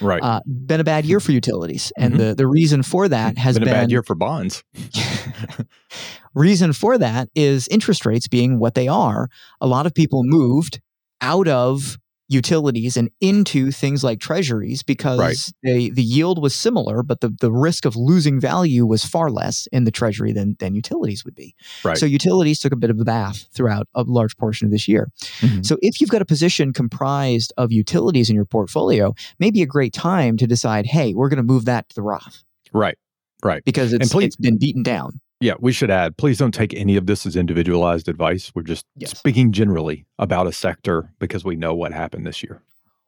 Right. 0.00 0.22
Uh, 0.22 0.40
been 0.46 0.80
a 0.80 0.84
bad 0.84 1.04
year 1.04 1.20
for 1.20 1.32
utilities, 1.32 1.92
and 1.96 2.14
Mhm. 2.14 2.18
the 2.18 2.34
the 2.34 2.46
reason 2.46 2.82
for 2.82 3.08
that 3.16 3.38
has 3.38 3.56
been 3.56 3.64
been, 3.64 3.72
a 3.74 3.76
bad 3.76 3.90
year 3.90 4.02
for 4.02 4.14
bonds. 4.14 4.62
reason 6.34 6.72
for 6.72 6.98
that 6.98 7.28
is 7.34 7.68
interest 7.68 8.06
rates 8.06 8.28
being 8.28 8.58
what 8.58 8.74
they 8.74 8.88
are. 8.88 9.28
A 9.60 9.66
lot 9.66 9.86
of 9.86 9.94
people 9.94 10.22
moved 10.24 10.80
out 11.20 11.48
of 11.48 11.98
utilities 12.32 12.96
and 12.96 13.10
into 13.20 13.70
things 13.70 14.02
like 14.02 14.18
treasuries 14.20 14.82
because 14.82 15.18
Right. 15.18 15.36
they, 15.62 15.90
the 15.90 16.02
yield 16.02 16.40
was 16.42 16.54
similar, 16.54 17.02
but 17.02 17.20
the, 17.20 17.28
the 17.40 17.52
risk 17.52 17.84
of 17.84 17.94
losing 17.96 18.40
value 18.40 18.86
was 18.86 19.04
far 19.04 19.30
less 19.30 19.66
in 19.72 19.84
the 19.84 19.90
treasury 19.90 20.32
than, 20.32 20.56
than 20.58 20.74
utilities 20.74 21.24
would 21.24 21.34
be. 21.34 21.54
Right. 21.84 21.98
So 21.98 22.06
utilities 22.06 22.58
took 22.60 22.72
a 22.72 22.76
bit 22.76 22.90
of 22.90 22.98
a 22.98 23.04
bath 23.04 23.46
throughout 23.52 23.86
a 23.94 24.02
large 24.02 24.36
portion 24.36 24.66
of 24.66 24.70
this 24.72 24.88
year. 24.88 25.10
Mhm. 25.40 25.64
So 25.64 25.76
if 25.82 26.00
you've 26.00 26.10
got 26.10 26.22
a 26.22 26.26
position 26.26 26.72
comprised 26.72 27.52
of 27.56 27.70
utilities 27.72 28.30
in 28.30 28.36
your 28.36 28.44
portfolio, 28.46 29.14
maybe 29.38 29.62
a 29.62 29.66
great 29.66 29.92
time 29.92 30.36
to 30.38 30.46
decide, 30.46 30.86
hey, 30.86 31.14
we're 31.14 31.28
going 31.28 31.36
to 31.36 31.42
move 31.42 31.64
that 31.66 31.88
to 31.90 31.94
the 31.94 32.02
Roth 32.02 32.42
Right. 32.72 32.96
Right. 33.44 33.64
because 33.64 33.92
it's, 33.92 34.12
please- 34.12 34.26
it's 34.26 34.36
been 34.36 34.58
beaten 34.58 34.82
down. 34.82 35.20
Yeah, 35.42 35.54
we 35.58 35.72
should 35.72 35.90
add, 35.90 36.16
please 36.16 36.38
don't 36.38 36.54
take 36.54 36.72
any 36.72 36.96
of 36.96 37.06
this 37.06 37.26
as 37.26 37.34
individualized 37.34 38.08
advice. 38.08 38.52
We're 38.54 38.62
just 38.62 38.86
Yes. 38.96 39.18
speaking 39.18 39.50
generally 39.50 40.06
about 40.18 40.46
a 40.46 40.52
sector 40.52 41.12
because 41.18 41.44
we 41.44 41.56
know 41.56 41.74
what 41.74 41.92
happened 41.92 42.26
this 42.26 42.42
year. 42.44 42.62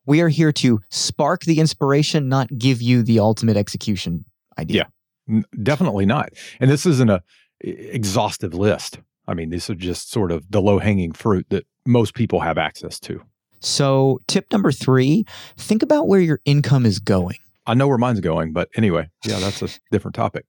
We 0.04 0.20
are 0.20 0.28
here 0.28 0.50
to 0.52 0.80
spark 0.90 1.44
the 1.44 1.60
inspiration, 1.60 2.28
not 2.28 2.58
give 2.58 2.82
you 2.82 3.02
the 3.04 3.20
ultimate 3.20 3.56
execution 3.56 4.24
idea. 4.58 4.90
N- 5.30 5.44
definitely 5.62 6.06
not. 6.06 6.30
And 6.60 6.68
this 6.70 6.84
isn't 6.86 7.08
a 7.08 7.22
exhaustive 7.60 8.52
list. 8.52 8.98
I 9.26 9.34
mean, 9.34 9.50
these 9.50 9.70
are 9.70 9.74
just 9.74 10.10
sort 10.10 10.32
of 10.32 10.44
the 10.50 10.60
low 10.60 10.78
hanging 10.78 11.12
fruit 11.12 11.46
that 11.50 11.64
most 11.86 12.14
people 12.14 12.40
have 12.40 12.58
access 12.58 12.98
to. 13.00 13.22
So, 13.60 14.20
tip 14.26 14.46
number 14.52 14.72
three 14.72 15.24
think 15.56 15.82
about 15.82 16.06
where 16.08 16.20
your 16.20 16.40
income 16.44 16.84
is 16.84 16.98
going. 16.98 17.36
I 17.66 17.74
know 17.74 17.88
where 17.88 17.96
mine's 17.96 18.20
going, 18.20 18.52
but 18.52 18.68
anyway, 18.76 19.08
yeah, 19.24 19.38
that's 19.38 19.62
a 19.62 19.68
different 19.90 20.14
topic, 20.14 20.44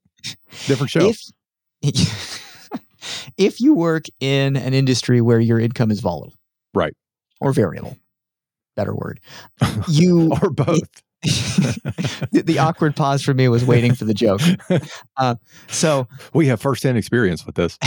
different 0.68 0.90
show. 0.90 1.08
If, 1.10 1.22
if 3.38 3.60
you 3.62 3.74
work 3.74 4.06
in 4.20 4.56
an 4.56 4.74
industry 4.74 5.22
where 5.22 5.40
your 5.40 5.60
income 5.60 5.92
is 5.92 6.00
volatile, 6.00 6.34
Right. 6.74 6.94
or 7.42 7.54
variable, 7.54 7.98
better 8.76 8.94
word, 8.96 9.20
you 9.88 10.32
or 10.42 10.50
both. 10.50 10.90
the, 12.32 12.44
the 12.46 12.60
awkward 12.60 12.96
pause 12.96 13.24
for 13.24 13.34
me 13.34 13.48
was 13.48 13.66
waiting 13.66 13.96
for 13.96 14.06
the 14.06 14.14
joke. 14.14 14.42
Uh, 15.18 15.34
so, 15.68 16.08
we 16.34 16.46
have 16.48 16.62
firsthand 16.62 16.98
experience 17.00 17.46
with 17.48 17.56
this. 17.56 17.80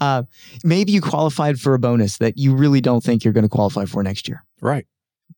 uh, 0.00 0.24
maybe 0.64 0.90
you 0.90 1.00
qualified 1.00 1.60
for 1.60 1.72
a 1.74 1.78
bonus 1.78 2.18
that 2.18 2.36
you 2.36 2.54
really 2.56 2.80
don't 2.80 3.04
think 3.04 3.22
you're 3.22 3.32
going 3.32 3.44
to 3.44 3.48
qualify 3.48 3.84
for 3.84 4.02
next 4.02 4.26
year. 4.28 4.44
Right. 4.60 4.86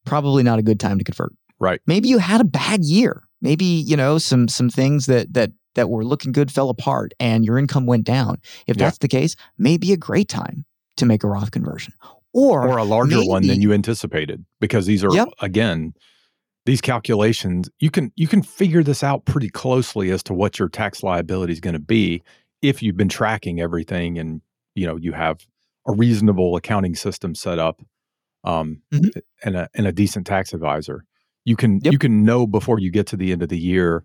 Probably 0.06 0.42
not 0.42 0.58
a 0.58 0.62
good 0.62 0.80
time 0.80 0.96
to 0.99 1.04
convert. 1.04 1.35
Right. 1.58 1.80
Maybe 1.87 2.08
you 2.08 2.18
had 2.18 2.40
a 2.40 2.44
bad 2.44 2.85
year. 2.85 3.23
Maybe 3.42 3.64
you 3.66 3.96
know 3.96 4.16
some 4.18 4.49
some 4.49 4.70
things 4.70 5.06
that 5.06 5.32
that 5.35 5.50
that 5.76 5.88
were 5.88 6.04
looking 6.04 6.33
good 6.33 6.50
fell 6.50 6.68
apart 6.68 7.14
and 7.21 7.45
your 7.45 7.56
income 7.59 7.87
went 7.87 8.04
down. 8.04 8.38
If 8.66 8.76
Yeah. 8.76 8.87
that's 8.87 8.99
the 8.99 9.09
case, 9.09 9.37
maybe 9.56 9.92
a 9.92 9.97
great 9.97 10.28
time 10.28 10.64
to 10.97 11.06
make 11.06 11.23
a 11.23 11.28
Roth 11.28 11.52
conversion. 11.52 11.95
Or, 12.33 12.68
or 12.68 12.76
a 12.76 12.85
larger 12.85 13.25
one 13.25 13.47
than 13.47 13.62
you 13.62 13.73
anticipated 13.73 14.45
because 14.61 14.85
these 14.85 15.02
are 15.02 15.14
Yep. 15.14 15.28
again 15.40 15.95
these 16.66 16.80
calculations 16.83 17.71
you 17.78 17.90
can 17.90 18.12
you 18.16 18.26
can 18.28 18.42
figure 18.42 18.83
this 18.83 19.02
out 19.02 19.25
pretty 19.25 19.49
closely 19.49 20.11
as 20.11 20.23
to 20.25 20.35
what 20.35 20.59
your 20.59 20.68
tax 20.68 21.02
liability 21.02 21.52
is 21.54 21.61
going 21.61 21.73
to 21.75 21.78
be 21.80 22.23
if 22.61 22.83
you've 22.83 22.97
been 22.97 23.09
tracking 23.09 23.59
everything 23.61 24.18
and 24.18 24.42
you 24.75 24.85
know 24.87 24.97
you 24.97 25.12
have 25.12 25.47
a 25.87 25.92
reasonable 25.92 26.56
accounting 26.56 26.95
system 26.95 27.35
set 27.35 27.59
up 27.59 27.80
um 28.45 28.83
Mhm. 28.92 29.18
and 29.45 29.56
a 29.56 29.68
and 29.75 29.87
a 29.87 29.92
decent 29.92 30.26
tax 30.26 30.52
advisor 30.52 31.04
you 31.47 31.56
can 31.56 31.80
Yep. 31.85 31.92
you 31.92 31.99
can 31.99 32.23
know 32.25 32.47
before 32.47 32.78
you 32.80 32.90
get 32.90 33.06
to 33.06 33.16
the 33.16 33.33
end 33.33 33.42
of 33.42 33.49
the 33.49 33.59
year 33.59 34.04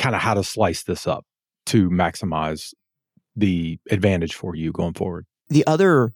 kind 0.00 0.14
of 0.14 0.20
how 0.20 0.34
to 0.34 0.42
slice 0.42 0.82
this 0.84 1.06
up 1.06 1.24
to 1.66 1.90
maximize 1.90 2.74
the 3.36 3.78
advantage 3.90 4.34
for 4.34 4.56
you 4.56 4.72
going 4.72 4.94
forward 4.94 5.26
the 5.48 5.64
other 5.66 6.12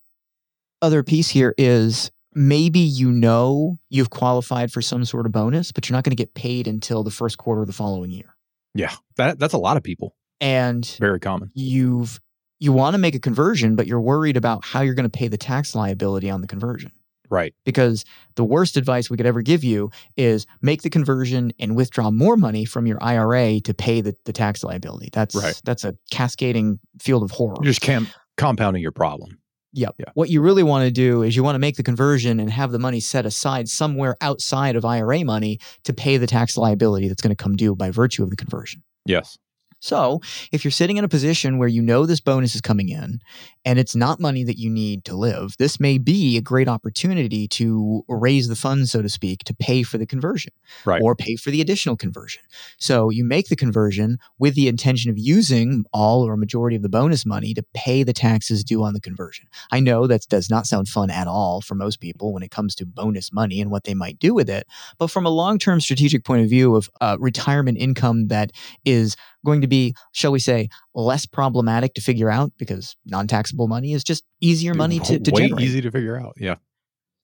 other 0.82 1.02
piece 1.02 1.28
here 1.28 1.54
is 1.56 2.10
maybe 2.34 2.80
you 2.80 3.10
know 3.10 3.78
you've 3.88 4.10
qualified 4.10 4.72
for 4.72 4.82
some 4.82 5.04
sort 5.04 5.24
of 5.24 5.32
bonus, 5.32 5.72
but 5.72 5.88
you're 5.88 5.96
not 5.96 6.04
going 6.04 6.10
to 6.10 6.16
get 6.16 6.34
paid 6.34 6.66
until 6.66 7.02
the 7.02 7.10
first 7.10 7.38
quarter 7.38 7.62
of 7.62 7.66
the 7.66 7.72
following 7.72 8.10
year. 8.10 8.36
yeah 8.74 8.92
that 9.16 9.38
that's 9.38 9.54
a 9.54 9.58
lot 9.58 9.76
of 9.76 9.82
people 9.82 10.16
And 10.40 10.84
very 10.98 11.20
common 11.20 11.50
you've 11.54 12.20
you 12.60 12.72
want 12.72 12.94
to 12.94 12.98
make 12.98 13.14
a 13.14 13.20
conversion, 13.20 13.76
but 13.76 13.86
you're 13.86 14.00
worried 14.00 14.36
about 14.36 14.64
how 14.64 14.80
you're 14.80 14.94
going 14.94 15.10
to 15.10 15.18
pay 15.18 15.28
the 15.28 15.36
tax 15.36 15.74
liability 15.74 16.30
on 16.30 16.40
the 16.40 16.46
conversion. 16.46 16.92
Right 17.34 17.54
Because 17.64 18.04
the 18.36 18.44
worst 18.44 18.76
advice 18.76 19.10
we 19.10 19.16
could 19.16 19.26
ever 19.26 19.42
give 19.42 19.62
you 19.64 19.90
is 20.16 20.46
make 20.62 20.82
the 20.82 20.90
conversion 20.90 21.52
and 21.58 21.74
withdraw 21.76 22.10
more 22.10 22.36
money 22.36 22.64
from 22.64 22.86
your 22.86 22.98
IRA 23.02 23.60
to 23.60 23.74
pay 23.74 24.00
the, 24.00 24.14
the 24.24 24.32
tax 24.32 24.62
liability. 24.64 25.10
That's 25.12 25.34
Right. 25.34 25.60
that's 25.64 25.84
a 25.84 25.94
cascading 26.10 26.78
field 27.00 27.22
of 27.22 27.30
horror. 27.30 27.56
You're 27.62 27.72
just 27.72 27.80
cam- 27.80 28.08
compounding 28.36 28.82
your 28.82 28.92
problem. 28.92 29.38
Yep. 29.76 29.96
Yeah. 29.98 30.04
What 30.14 30.30
you 30.30 30.40
really 30.40 30.62
want 30.62 30.84
to 30.84 30.90
do 30.92 31.22
is 31.22 31.34
you 31.34 31.42
want 31.42 31.56
to 31.56 31.58
make 31.58 31.76
the 31.76 31.82
conversion 31.82 32.38
and 32.38 32.48
have 32.48 32.70
the 32.70 32.78
money 32.78 33.00
set 33.00 33.26
aside 33.26 33.68
somewhere 33.68 34.16
outside 34.20 34.76
of 34.76 34.84
IRA 34.84 35.24
money 35.24 35.58
to 35.82 35.92
pay 35.92 36.16
the 36.16 36.28
tax 36.28 36.56
liability 36.56 37.08
that's 37.08 37.20
going 37.22 37.34
to 37.36 37.42
come 37.44 37.56
due 37.56 37.74
by 37.74 37.90
virtue 37.90 38.22
of 38.22 38.30
the 38.30 38.36
conversion. 38.36 38.82
Yes. 39.04 39.36
So, 39.84 40.22
if 40.50 40.64
you're 40.64 40.70
sitting 40.70 40.96
in 40.96 41.04
a 41.04 41.08
position 41.08 41.58
where 41.58 41.68
you 41.68 41.82
know 41.82 42.06
this 42.06 42.18
bonus 42.18 42.54
is 42.54 42.62
coming 42.62 42.88
in 42.88 43.20
and 43.66 43.78
it's 43.78 43.94
not 43.94 44.18
money 44.18 44.42
that 44.42 44.56
you 44.58 44.70
need 44.70 45.04
to 45.04 45.14
live, 45.14 45.56
this 45.58 45.78
may 45.78 45.98
be 45.98 46.38
a 46.38 46.40
great 46.40 46.68
opportunity 46.68 47.46
to 47.48 48.02
raise 48.08 48.48
the 48.48 48.56
funds, 48.56 48.92
so 48.92 49.02
to 49.02 49.10
speak, 49.10 49.44
to 49.44 49.52
pay 49.54 49.82
for 49.82 49.98
the 49.98 50.06
conversion 50.06 50.54
Right. 50.86 51.02
or 51.02 51.14
pay 51.14 51.36
for 51.36 51.50
the 51.50 51.60
additional 51.60 51.96
conversion. 51.98 52.40
So, 52.78 53.10
you 53.10 53.24
make 53.24 53.48
the 53.48 53.56
conversion 53.56 54.16
with 54.38 54.54
the 54.54 54.68
intention 54.68 55.10
of 55.10 55.18
using 55.18 55.84
all 55.92 56.26
or 56.26 56.32
a 56.32 56.38
majority 56.38 56.76
of 56.76 56.82
the 56.82 56.88
bonus 56.88 57.26
money 57.26 57.52
to 57.52 57.62
pay 57.74 58.02
the 58.02 58.14
taxes 58.14 58.64
due 58.64 58.82
on 58.82 58.94
the 58.94 59.02
conversion. 59.02 59.48
I 59.70 59.80
know 59.80 60.06
that 60.06 60.22
does 60.30 60.48
not 60.48 60.66
sound 60.66 60.88
fun 60.88 61.10
at 61.10 61.26
all 61.26 61.60
for 61.60 61.74
most 61.74 62.00
people 62.00 62.32
when 62.32 62.42
it 62.42 62.50
comes 62.50 62.74
to 62.76 62.86
bonus 62.86 63.34
money 63.34 63.60
and 63.60 63.70
what 63.70 63.84
they 63.84 63.92
might 63.92 64.18
do 64.18 64.32
with 64.32 64.48
it. 64.48 64.66
But 64.96 65.08
from 65.08 65.26
a 65.26 65.30
long 65.30 65.58
term 65.58 65.78
strategic 65.78 66.24
point 66.24 66.42
of 66.42 66.48
view 66.48 66.74
of 66.74 66.88
uh, 67.02 67.18
retirement 67.20 67.76
income 67.76 68.28
that 68.28 68.50
is 68.86 69.14
going 69.44 69.60
to 69.60 69.66
be, 69.66 69.94
shall 70.12 70.32
we 70.32 70.38
say, 70.38 70.68
less 70.94 71.26
problematic 71.26 71.94
to 71.94 72.00
figure 72.00 72.30
out 72.30 72.52
because 72.58 72.96
non 73.04 73.26
taxable 73.26 73.68
money 73.68 73.92
is 73.92 74.02
just 74.04 74.24
easier 74.40 74.74
money 74.74 74.98
to, 75.00 75.18
to 75.20 75.30
Way 75.30 75.42
generate. 75.48 75.64
easy 75.64 75.80
to 75.80 75.90
figure 75.90 76.18
out. 76.18 76.34
Yeah. 76.38 76.56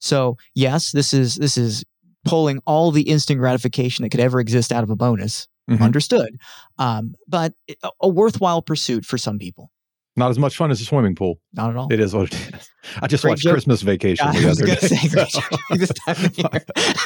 So 0.01 0.37
yes, 0.55 0.93
this 0.93 1.13
is 1.13 1.35
this 1.37 1.57
is 1.59 1.85
pulling 2.25 2.61
all 2.67 2.91
the 2.91 3.03
instant 3.03 3.39
gratification 3.41 4.03
that 4.03 4.11
could 4.11 4.21
ever 4.21 4.41
exist 4.41 4.73
out 4.73 4.83
of 4.85 4.91
a 4.91 4.97
bonus. 4.97 5.47
Mhm. 5.71 5.83
Understood, 5.83 6.37
um, 6.79 7.15
but 7.29 7.53
a, 7.85 7.91
a 8.03 8.09
worthwhile 8.09 8.61
pursuit 8.61 9.05
for 9.05 9.17
some 9.19 9.39
people. 9.39 9.71
Not 10.17 10.31
as 10.31 10.39
much 10.39 10.57
fun 10.57 10.73
as 10.73 10.81
a 10.81 10.85
swimming 10.85 11.15
pool. 11.15 11.39
Not 11.53 11.71
at 11.71 11.77
all. 11.77 11.93
It 11.93 12.01
is 12.01 12.13
what 12.13 12.33
it 12.35 12.55
is. 12.57 12.69
I 13.01 13.07
just 13.07 13.23
Great 13.23 13.33
watched 13.33 13.43
joke. 13.43 13.53
Christmas 13.53 13.83
Vacation 13.83 14.27
the 14.33 14.47
was 14.49 14.59
other 14.61 14.67
gonna 14.67 14.81
day. 14.81 14.97
say, 14.97 15.25
so- 15.29 15.41
this 15.77 15.93
time. 16.07 16.65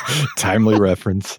Timely 0.39 0.79
reference. 0.81 1.39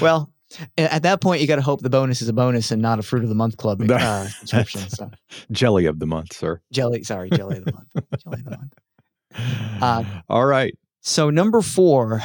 well, 0.00 0.32
at 0.76 1.02
that 1.02 1.20
point, 1.20 1.40
you 1.40 1.46
got 1.46 1.56
to 1.56 1.62
hope 1.62 1.80
the 1.82 1.90
bonus 1.90 2.22
is 2.22 2.28
a 2.28 2.32
bonus 2.32 2.70
and 2.70 2.80
not 2.82 2.98
a 2.98 3.02
fruit 3.02 3.22
of 3.22 3.28
the 3.28 3.34
month 3.34 3.56
club 3.56 3.82
uh, 3.90 4.26
subscription. 4.28 4.88
So 4.90 5.10
Jelly 5.50 5.86
of 5.86 5.98
the 5.98 6.06
month, 6.06 6.32
sir. 6.34 6.60
jelly, 6.72 7.02
sorry, 7.04 7.30
jelly 7.30 7.58
of 7.58 7.64
the 7.64 7.72
month. 7.72 7.88
jelly 8.24 8.38
of 8.40 8.44
the 8.44 8.50
month. 8.50 9.82
Uh, 9.82 10.04
All 10.28 10.46
right. 10.46 10.76
So 11.00 11.30
number 11.30 11.62
four, 11.62 12.20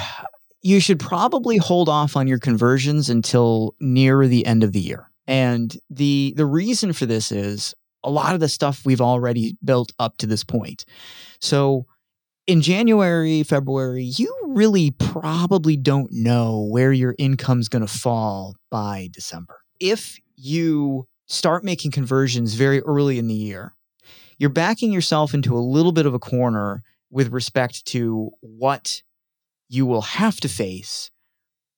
you 0.61 0.79
should 0.79 0.99
probably 0.99 1.57
hold 1.57 1.89
off 1.89 2.15
on 2.15 2.27
your 2.27 2.39
conversions 2.39 3.09
until 3.09 3.75
near 3.79 4.27
the 4.27 4.45
end 4.45 4.63
of 4.63 4.73
the 4.73 4.79
year. 4.81 5.09
And 5.27 5.75
the 5.89 6.33
the 6.37 6.45
reason 6.45 6.93
for 6.93 7.05
this 7.05 7.31
is 7.31 7.73
a 8.03 8.09
lot 8.09 8.33
of 8.33 8.39
the 8.39 8.49
stuff 8.49 8.85
we've 8.85 9.01
already 9.01 9.57
built 9.63 9.91
up 9.99 10.17
to 10.17 10.27
this 10.27 10.43
point. 10.43 10.85
So 11.41 11.85
in 12.45 12.61
January, 12.61 13.43
February, 13.43 14.03
you 14.03 14.33
really 14.57 14.91
probably 14.91 15.77
don't 15.77 16.11
know 16.11 16.67
where 16.71 16.91
your 16.91 17.15
income's 17.19 17.69
going 17.69 17.85
to 17.85 17.91
fall 17.91 18.55
by 18.71 19.09
December. 19.11 19.55
If 19.79 20.17
you 20.35 21.07
start 21.27 21.63
making 21.63 21.91
conversions 21.91 22.55
very 22.55 22.81
early 22.81 23.19
in 23.19 23.27
the 23.27 23.33
year, 23.35 23.73
you're 24.39 24.49
backing 24.49 24.91
yourself 24.91 25.33
into 25.33 25.55
a 25.55 25.59
little 25.59 25.91
bit 25.91 26.05
of 26.05 26.13
a 26.13 26.19
corner 26.19 26.81
with 27.11 27.31
respect 27.31 27.85
to 27.87 28.31
what 28.41 29.01
you 29.69 29.85
will 29.85 30.01
have 30.01 30.37
to 30.37 30.49
face 30.49 31.11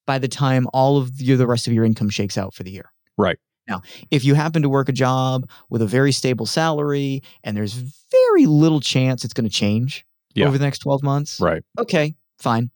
by 0.07 0.17
the 0.17 0.27
time 0.27 0.67
all 0.73 0.97
of 0.97 1.21
your, 1.21 1.37
the 1.37 1.47
rest 1.47 1.67
of 1.67 1.73
your 1.73 1.83
income 1.85 2.09
shakes 2.09 2.37
out 2.37 2.53
for 2.53 2.63
the 2.63 2.71
year. 2.71 2.91
Right. 3.17 3.37
Now, 3.67 3.81
if 4.09 4.23
you 4.23 4.33
happen 4.33 4.61
to 4.63 4.69
work 4.69 4.89
a 4.89 4.93
job 4.93 5.47
with 5.69 5.81
a 5.81 5.85
very 5.85 6.11
stable 6.11 6.45
salary 6.47 7.21
and 7.43 7.55
there's 7.55 7.73
very 7.73 8.45
little 8.47 8.79
chance 8.79 9.23
it's 9.23 9.33
going 9.33 9.47
to 9.47 9.53
change 9.55 10.05
Yeah. 10.33 10.47
over 10.47 10.57
the 10.57 10.63
next 10.63 10.79
12 10.79 11.03
months, 11.03 11.39
Right. 11.39 11.63
okay, 11.77 12.15
fine. 12.39 12.71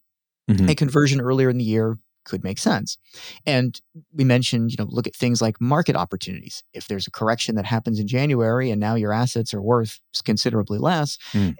Mhm. 0.50 0.68
A 0.70 0.74
conversion 0.74 1.20
earlier 1.20 1.48
in 1.50 1.58
the 1.58 1.64
year 1.64 1.98
could 2.24 2.42
make 2.44 2.58
sense. 2.58 2.96
And 3.46 3.78
we 4.14 4.24
mentioned, 4.24 4.70
you 4.70 4.76
know, 4.78 4.86
look 4.90 5.06
at 5.06 5.14
things 5.14 5.42
like 5.42 5.60
market 5.60 5.94
opportunities. 5.96 6.62
If 6.72 6.88
there's 6.88 7.06
a 7.06 7.10
correction 7.10 7.54
that 7.56 7.66
happens 7.66 7.98
in 7.98 8.06
January 8.06 8.70
and 8.70 8.80
now 8.80 8.94
your 8.94 9.12
assets 9.12 9.52
are 9.52 9.60
worth 9.62 10.00
considerably 10.24 10.78
less, 10.78 11.18
Mm. 11.32 11.54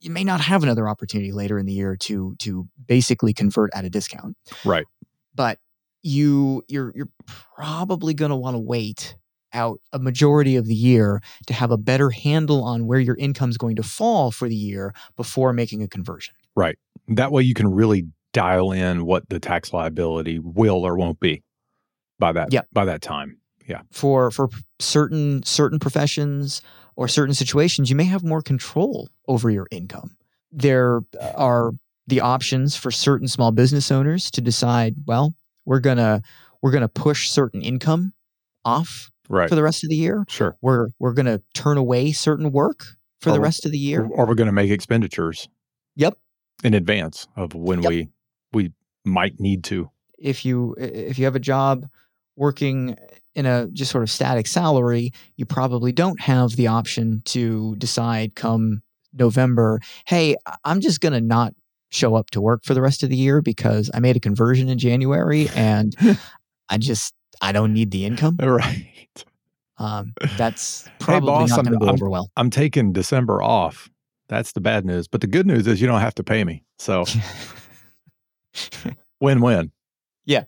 you 0.00 0.10
may 0.10 0.24
not 0.24 0.40
have 0.40 0.62
another 0.62 0.88
opportunity 0.88 1.30
later 1.32 1.58
in 1.58 1.66
the 1.66 1.72
year 1.72 1.94
to 1.96 2.34
to 2.38 2.68
basically 2.86 3.32
convert 3.32 3.70
at 3.74 3.84
a 3.84 3.90
discount. 3.90 4.36
Right. 4.64 4.86
But 5.34 5.58
you 6.02 6.64
you're 6.68 6.92
you're 6.96 7.10
probably 7.56 8.14
going 8.14 8.30
to 8.30 8.36
want 8.36 8.54
to 8.54 8.58
wait 8.60 9.16
out 9.52 9.80
a 9.92 9.98
majority 9.98 10.56
of 10.56 10.66
the 10.66 10.74
year 10.74 11.20
to 11.46 11.52
have 11.52 11.70
a 11.70 11.76
better 11.76 12.10
handle 12.10 12.62
on 12.64 12.86
where 12.86 13.00
your 13.00 13.16
income's 13.16 13.58
going 13.58 13.76
to 13.76 13.82
fall 13.82 14.30
for 14.30 14.48
the 14.48 14.56
year 14.56 14.94
before 15.16 15.52
making 15.52 15.82
a 15.82 15.88
conversion. 15.88 16.34
That 17.08 17.32
way 17.32 17.42
you 17.42 17.54
can 17.54 17.68
really 17.68 18.06
dial 18.32 18.70
in 18.72 19.04
what 19.04 19.28
the 19.28 19.40
tax 19.40 19.72
liability 19.72 20.38
will 20.38 20.84
or 20.86 20.96
won't 20.96 21.18
be 21.20 21.42
by 22.18 22.32
that 22.32 22.52
Yep. 22.52 22.68
by 22.72 22.84
that 22.84 23.02
time. 23.02 23.36
Yeah. 23.66 23.82
for 23.92 24.30
for 24.32 24.48
certain 24.80 25.42
certain 25.44 25.78
professions 25.78 26.60
or 26.96 27.06
certain 27.08 27.34
situations 27.34 27.88
you 27.88 27.94
may 27.96 28.04
have 28.04 28.24
more 28.24 28.42
control 28.42 29.08
over 29.28 29.48
your 29.48 29.68
income 29.70 30.16
there 30.50 31.02
uh, 31.20 31.32
are 31.36 31.70
the 32.08 32.20
options 32.20 32.74
for 32.74 32.90
certain 32.90 33.28
small 33.28 33.52
business 33.52 33.92
owners 33.92 34.28
to 34.32 34.40
decide 34.40 34.96
well 35.06 35.34
we're 35.66 35.78
going 35.78 35.98
to 35.98 36.20
we're 36.62 36.72
going 36.72 36.80
to 36.82 36.88
push 36.88 37.30
certain 37.30 37.62
income 37.62 38.12
off 38.64 39.10
Right. 39.28 39.48
for 39.48 39.54
the 39.54 39.62
rest 39.62 39.84
of 39.84 39.90
the 39.90 39.96
year 39.96 40.24
sure. 40.28 40.56
we're 40.60 40.88
we're 40.98 41.12
going 41.14 41.26
to 41.26 41.40
turn 41.54 41.76
away 41.76 42.10
certain 42.10 42.50
work 42.50 42.84
for 43.20 43.30
Or 43.30 43.34
the 43.34 43.40
rest 43.40 43.64
of 43.66 43.70
the 43.70 43.78
year 43.78 44.02
Or, 44.02 44.08
or 44.22 44.26
we're 44.26 44.34
going 44.34 44.46
to 44.46 44.52
make 44.52 44.70
expenditures 44.72 45.48
yep 45.94 46.18
in 46.64 46.74
advance 46.74 47.26
of 47.36 47.54
when 47.54 47.82
Yep. 47.82 47.90
we 47.90 48.08
we 48.52 48.72
might 49.04 49.38
need 49.40 49.64
to. 49.64 49.90
if 50.18 50.44
you 50.44 50.74
if 50.78 51.18
you 51.18 51.24
have 51.24 51.36
a 51.36 51.40
job 51.40 51.86
working 52.36 52.96
in 53.34 53.46
a 53.46 53.66
just 53.68 53.90
sort 53.90 54.02
of 54.02 54.10
static 54.10 54.46
salary, 54.46 55.12
you 55.36 55.46
probably 55.46 55.92
don't 55.92 56.20
have 56.20 56.56
the 56.56 56.66
option 56.66 57.22
to 57.24 57.74
decide 57.76 58.34
come 58.34 58.82
November, 59.12 59.80
hey, 60.06 60.36
I'm 60.64 60.80
just 60.80 61.00
going 61.00 61.12
to 61.12 61.20
not 61.20 61.54
show 61.90 62.14
up 62.14 62.30
to 62.30 62.40
work 62.40 62.64
for 62.64 62.74
the 62.74 62.80
rest 62.82 63.02
of 63.02 63.08
the 63.10 63.16
year 63.16 63.40
because 63.40 63.90
I 63.94 63.98
made 64.00 64.16
a 64.16 64.20
conversion 64.20 64.68
in 64.68 64.78
January 64.78 65.48
and 65.54 65.94
I 66.68 66.78
just 66.78 67.14
I 67.40 67.52
don't 67.52 67.72
need 67.72 67.90
the 67.90 68.04
income. 68.04 68.36
Right. 68.40 69.24
Um, 69.78 70.12
that's 70.36 70.88
probably 70.98 71.26
boss, 71.28 71.50
not 71.50 71.64
going 71.64 71.72
to 71.72 71.78
go 71.78 71.86
I'm- 71.86 71.94
over 71.94 72.10
well. 72.10 72.30
I'm 72.36 72.50
taking 72.50 72.92
December 72.92 73.42
off. 73.42 73.88
That's 74.30 74.52
the 74.52 74.60
bad 74.60 74.86
news. 74.86 75.08
But 75.08 75.20
the 75.20 75.26
good 75.26 75.46
news 75.46 75.66
is 75.66 75.80
you 75.80 75.88
don't 75.88 76.00
have 76.00 76.14
to 76.14 76.22
pay 76.24 76.44
me. 76.44 76.62
So 76.78 77.04
win 79.20 79.40
win. 79.40 79.72
Yeah. 80.24 80.44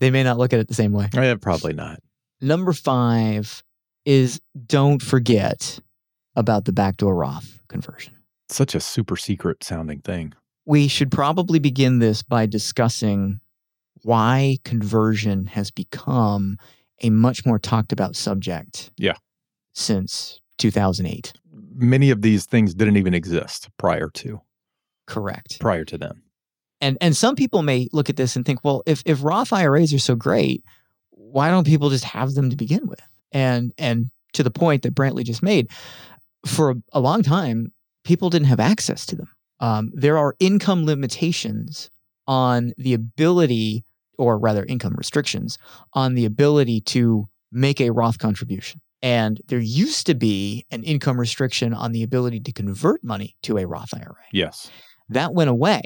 They 0.00 0.10
may 0.10 0.22
not 0.24 0.38
look 0.38 0.52
at 0.52 0.58
it 0.58 0.66
the 0.66 0.74
same 0.74 0.92
way. 0.92 1.08
Eh, 1.14 1.34
probably 1.36 1.74
not. 1.74 2.00
Number 2.40 2.72
five 2.72 3.62
is 4.04 4.40
don't 4.66 5.02
forget 5.02 5.78
about 6.36 6.64
the 6.64 6.72
backdoor 6.72 7.14
Roth 7.14 7.60
conversion. 7.68 8.14
Such 8.48 8.74
a 8.74 8.80
super 8.80 9.16
secret 9.16 9.62
sounding 9.62 10.00
thing. 10.00 10.32
we 10.64 10.88
should 10.88 11.10
probably 11.10 11.58
begin 11.58 11.98
this 11.98 12.22
by 12.22 12.46
discussing 12.46 13.40
why 14.02 14.56
conversion 14.64 15.46
has 15.46 15.70
become 15.70 16.56
a 17.02 17.10
much 17.10 17.44
more 17.44 17.58
talked 17.58 17.92
about 17.92 18.16
subject. 18.16 18.90
Yeah. 18.96 19.16
Since 19.74 20.40
2008. 20.58 21.32
Many 21.78 22.10
of 22.10 22.22
these 22.22 22.44
things 22.44 22.74
didn't 22.74 22.96
even 22.96 23.14
exist 23.14 23.68
prior 23.78 24.10
to 24.10 24.40
Correct. 25.06 25.58
prior 25.60 25.84
to 25.86 25.96
then. 25.96 26.22
And 26.80 26.98
and 27.00 27.16
some 27.16 27.34
people 27.34 27.62
may 27.62 27.88
look 27.92 28.10
at 28.10 28.16
this 28.16 28.36
and 28.36 28.44
think, 28.44 28.64
well, 28.64 28.82
if 28.86 29.02
if 29.06 29.22
Roth 29.22 29.52
IRAs 29.52 29.94
are 29.94 29.98
so 29.98 30.14
great, 30.14 30.64
why 31.10 31.50
don't 31.50 31.66
people 31.66 31.90
just 31.90 32.04
have 32.04 32.34
them 32.34 32.50
to 32.50 32.56
begin 32.56 32.86
with? 32.86 33.00
And 33.32 33.72
and 33.78 34.10
to 34.34 34.42
the 34.42 34.50
point 34.50 34.82
that 34.82 34.94
Brantley 34.94 35.24
just 35.24 35.42
made, 35.42 35.70
for 36.46 36.70
a, 36.70 36.74
a 36.92 37.00
long 37.00 37.22
time, 37.22 37.72
people 38.04 38.30
didn't 38.30 38.48
have 38.48 38.60
access 38.60 39.06
to 39.06 39.16
them. 39.16 39.30
Um, 39.60 39.90
there 39.94 40.18
are 40.18 40.36
income 40.38 40.84
limitations 40.84 41.90
on 42.26 42.72
the 42.76 42.94
ability, 42.94 43.84
or 44.18 44.38
rather, 44.38 44.64
income 44.64 44.94
restrictions 44.96 45.58
on 45.94 46.14
the 46.14 46.24
ability 46.24 46.80
to 46.82 47.28
make 47.50 47.80
a 47.80 47.90
Roth 47.90 48.18
contribution. 48.18 48.80
And 49.02 49.40
there 49.46 49.60
used 49.60 50.06
to 50.06 50.14
be 50.14 50.66
an 50.70 50.82
income 50.82 51.18
restriction 51.20 51.72
on 51.72 51.92
the 51.92 52.02
ability 52.02 52.40
to 52.40 52.52
convert 52.52 53.02
money 53.04 53.36
to 53.42 53.56
a 53.58 53.66
Roth 53.66 53.94
IRA. 53.94 54.14
Yes. 54.32 54.70
That 55.08 55.34
went 55.34 55.50
away 55.50 55.82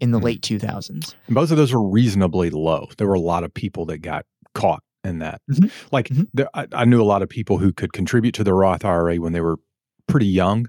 in 0.00 0.10
the 0.10 0.18
Mhm. 0.18 0.24
late 0.24 0.42
2000s. 0.42 1.14
And 1.26 1.34
both 1.34 1.50
of 1.50 1.56
those 1.56 1.72
were 1.72 1.88
reasonably 1.88 2.50
low. 2.50 2.88
There 2.98 3.06
were 3.06 3.14
a 3.14 3.20
lot 3.20 3.42
of 3.44 3.54
people 3.54 3.86
that 3.86 3.98
got 3.98 4.26
caught 4.54 4.82
in 5.04 5.18
that. 5.20 5.40
Mhm. 5.50 5.70
Like 5.92 6.08
Mhm. 6.08 6.26
there, 6.34 6.48
I, 6.54 6.66
I 6.72 6.84
knew 6.84 7.00
a 7.00 7.04
lot 7.04 7.22
of 7.22 7.28
people 7.28 7.58
who 7.58 7.72
could 7.72 7.92
contribute 7.92 8.32
to 8.34 8.44
the 8.44 8.52
Roth 8.54 8.84
IRA 8.84 9.16
when 9.16 9.32
they 9.32 9.40
were 9.40 9.56
pretty 10.06 10.26
young. 10.26 10.66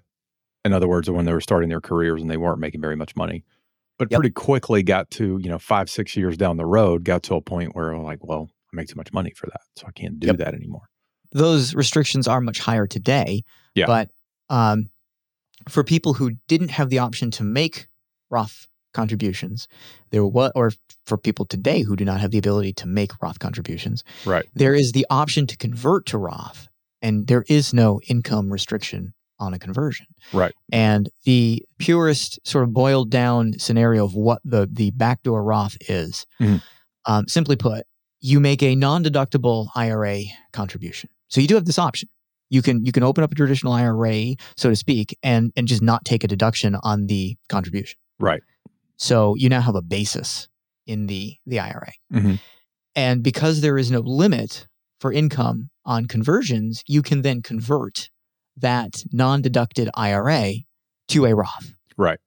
In 0.63 0.71
other 0.71 0.87
words, 0.87 1.09
when 1.09 1.25
they 1.25 1.33
were 1.33 1.41
starting 1.41 1.67
their 1.69 1.81
careers 1.81 2.21
and 2.21 2.31
they 2.31 2.37
weren't 2.37 2.59
making 2.59 2.79
very 2.81 2.95
much 2.95 3.15
money. 3.17 3.43
But 3.99 4.09
Yep. 4.09 4.19
pretty 4.21 4.33
quickly 4.33 4.81
got 4.83 5.11
to, 5.11 5.37
you 5.43 5.49
know, 5.49 5.59
five, 5.59 5.89
six 5.89 6.15
years 6.15 6.37
down 6.37 6.57
the 6.57 6.65
road, 6.65 7.03
got 7.03 7.21
to 7.23 7.35
a 7.35 7.41
point 7.41 7.75
where 7.75 7.91
I'm 7.91 8.03
like, 8.03 8.23
well, 8.25 8.49
I 8.71 8.75
make 8.75 8.87
too 8.87 8.95
much 8.95 9.11
money 9.13 9.33
for 9.35 9.47
that. 9.47 9.61
So 9.75 9.85
I 9.87 9.91
can't 9.91 10.19
do 10.19 10.27
Yep. 10.27 10.37
that 10.37 10.53
anymore. 10.55 10.87
Those 11.33 11.73
restrictions 11.75 12.27
are 12.27 12.41
much 12.41 12.59
higher 12.59 12.87
today. 12.87 13.43
Yeah. 13.75 13.85
But 13.87 14.09
um, 14.49 14.89
for 15.67 15.83
people 15.83 16.13
who 16.13 16.31
didn't 16.47 16.71
have 16.71 16.89
the 16.89 16.99
option 16.99 17.31
to 17.31 17.43
make 17.43 17.87
Roth 18.29 18.67
contributions, 18.93 19.67
there 20.11 20.25
was, 20.25 20.51
or 20.55 20.71
for 21.05 21.17
people 21.17 21.45
today 21.45 21.81
who 21.81 21.95
do 21.95 22.05
not 22.05 22.19
have 22.21 22.31
the 22.31 22.37
ability 22.37 22.73
to 22.73 22.87
make 22.87 23.11
Roth 23.21 23.39
contributions, 23.39 24.03
Right. 24.25 24.45
there 24.53 24.75
is 24.75 24.91
the 24.91 25.05
option 25.09 25.47
to 25.47 25.57
convert 25.57 26.05
to 26.07 26.17
Roth, 26.17 26.67
and 27.01 27.27
there 27.27 27.43
is 27.49 27.73
no 27.73 27.99
income 28.07 28.51
restriction 28.51 29.13
on 29.39 29.53
a 29.53 29.59
conversion. 29.59 30.05
Right. 30.31 30.53
And 30.71 31.09
the 31.25 31.65
purest 31.79 32.39
sort 32.47 32.63
of 32.65 32.73
boiled 32.73 33.09
down 33.09 33.53
scenario 33.57 34.05
of 34.05 34.13
what 34.15 34.41
the 34.45 34.69
the 34.71 34.91
backdoor 34.91 35.43
Roth 35.43 35.75
is, 35.89 36.25
Mhm. 36.39 36.61
um, 37.05 37.27
simply 37.27 37.55
put, 37.55 37.85
you 38.21 38.39
make 38.39 38.61
a 38.63 38.75
non-deductible 38.75 39.67
IRA 39.75 40.23
contribution. 40.53 41.09
So 41.33 41.41
you 41.41 41.47
do 41.47 41.55
have 41.55 41.65
this 41.65 41.79
option. 41.79 42.09
You 42.51 42.61
can 42.61 42.85
you 42.85 42.91
can 42.91 43.01
open 43.01 43.23
up 43.23 43.31
a 43.31 43.35
traditional 43.35 43.73
IRA, 43.73 44.35
so 44.55 44.69
to 44.69 44.75
speak, 44.75 45.17
and 45.23 45.51
and 45.55 45.67
just 45.67 45.81
not 45.81 46.05
take 46.05 46.23
a 46.23 46.27
deduction 46.27 46.75
on 46.83 47.07
the 47.07 47.35
contribution. 47.49 47.97
Right. 48.19 48.43
So 48.97 49.33
you 49.35 49.49
now 49.49 49.61
have 49.61 49.73
a 49.73 49.81
basis 49.81 50.47
in 50.85 51.07
the 51.07 51.35
the 51.47 51.59
IRA. 51.59 51.91
Mhm. 52.13 52.39
And 52.95 53.23
because 53.23 53.61
there 53.61 53.79
is 53.79 53.89
no 53.89 54.01
limit 54.01 54.67
for 55.01 55.11
income 55.11 55.71
on 55.85 56.05
conversions, 56.05 56.83
you 56.87 57.01
can 57.01 57.23
then 57.23 57.41
convert 57.41 58.11
that 58.57 59.03
non-deducted 59.11 59.89
IRA 59.95 60.53
to 61.07 61.25
a 61.25 61.33
Roth, 61.33 61.73
Right. 61.97 62.19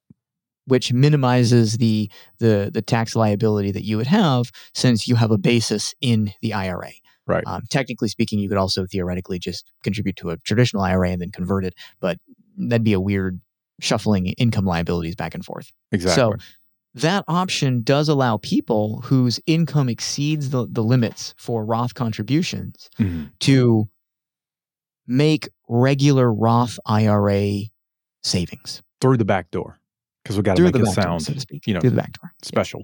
which 0.65 0.91
minimizes 0.91 1.77
the 1.77 2.11
the 2.39 2.69
the 2.73 2.81
tax 2.81 3.15
liability 3.15 3.71
that 3.71 3.85
you 3.85 3.95
would 3.95 4.07
have 4.07 4.51
since 4.73 5.07
you 5.07 5.15
have 5.15 5.31
a 5.31 5.37
basis 5.37 5.95
in 6.01 6.33
the 6.41 6.53
IRA. 6.53 6.91
Right. 7.27 7.43
Um, 7.45 7.63
technically 7.69 8.07
speaking, 8.07 8.39
you 8.39 8.47
could 8.49 8.57
also 8.57 8.85
theoretically 8.85 9.37
just 9.39 9.71
contribute 9.83 10.15
to 10.17 10.29
a 10.31 10.37
traditional 10.37 10.81
IRA 10.83 11.09
and 11.11 11.21
then 11.21 11.31
convert 11.31 11.65
it, 11.65 11.75
but 11.99 12.17
that'd 12.57 12.83
be 12.83 12.93
a 12.93 12.99
weird 12.99 13.39
shuffling 13.81 14.27
income 14.27 14.65
liabilities 14.65 15.15
back 15.15 15.35
and 15.35 15.45
forth. 15.45 15.71
exactly. 15.91 16.15
So 16.15 16.33
that 16.95 17.23
option 17.27 17.83
does 17.83 18.09
allow 18.09 18.37
people 18.37 19.01
whose 19.01 19.39
income 19.45 19.87
exceeds 19.89 20.49
the, 20.49 20.65
the 20.71 20.81
limits 20.83 21.35
for 21.37 21.63
Roth 21.63 21.93
contributions 21.93 22.89
Mhm. 22.97 23.29
to 23.41 23.87
make 25.05 25.47
regular 25.69 26.33
Roth 26.33 26.79
IRA 26.85 27.59
savings 28.23 28.81
Through 28.99 29.17
the 29.17 29.25
back 29.25 29.51
door. 29.51 29.77
Because 30.23 30.37
we 30.37 30.43
got 30.43 30.57
to 30.57 30.63
make 30.63 30.73
the 30.73 30.79
it 30.79 30.85
back 30.85 30.95
door, 30.95 31.03
sound 31.03 31.21
so 31.23 31.33
to 31.33 31.39
speak. 31.39 31.67
you 31.67 31.73
know, 31.73 31.79
through 31.81 31.91
the 31.91 31.95
back 31.97 32.13
door. 32.19 32.31
special. 32.41 32.83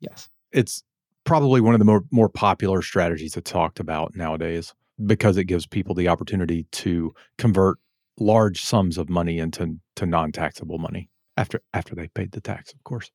Yes. 0.00 0.28
it's 0.52 0.82
probably 1.30 1.60
one 1.60 1.74
of 1.74 1.78
the 1.78 1.84
more 1.84 2.02
more 2.10 2.28
popular 2.28 2.82
strategies 2.82 3.34
that's 3.34 3.50
talked 3.50 3.78
about 3.78 4.16
nowadays. 4.16 4.74
because 5.06 5.36
it 5.36 5.44
gives 5.44 5.64
people 5.66 5.94
the 5.94 6.08
opportunity 6.08 6.66
to 6.72 7.14
convert 7.38 7.78
large 8.18 8.62
sums 8.62 8.98
of 8.98 9.08
money 9.08 9.38
into 9.38 9.78
to 9.96 10.06
non-taxable 10.06 10.78
money 10.78 11.08
after 11.36 11.62
after 11.72 11.94
they 11.94 12.08
paid 12.08 12.32
the 12.32 12.40
tax, 12.40 12.72
of 12.72 12.82
course. 12.84 13.10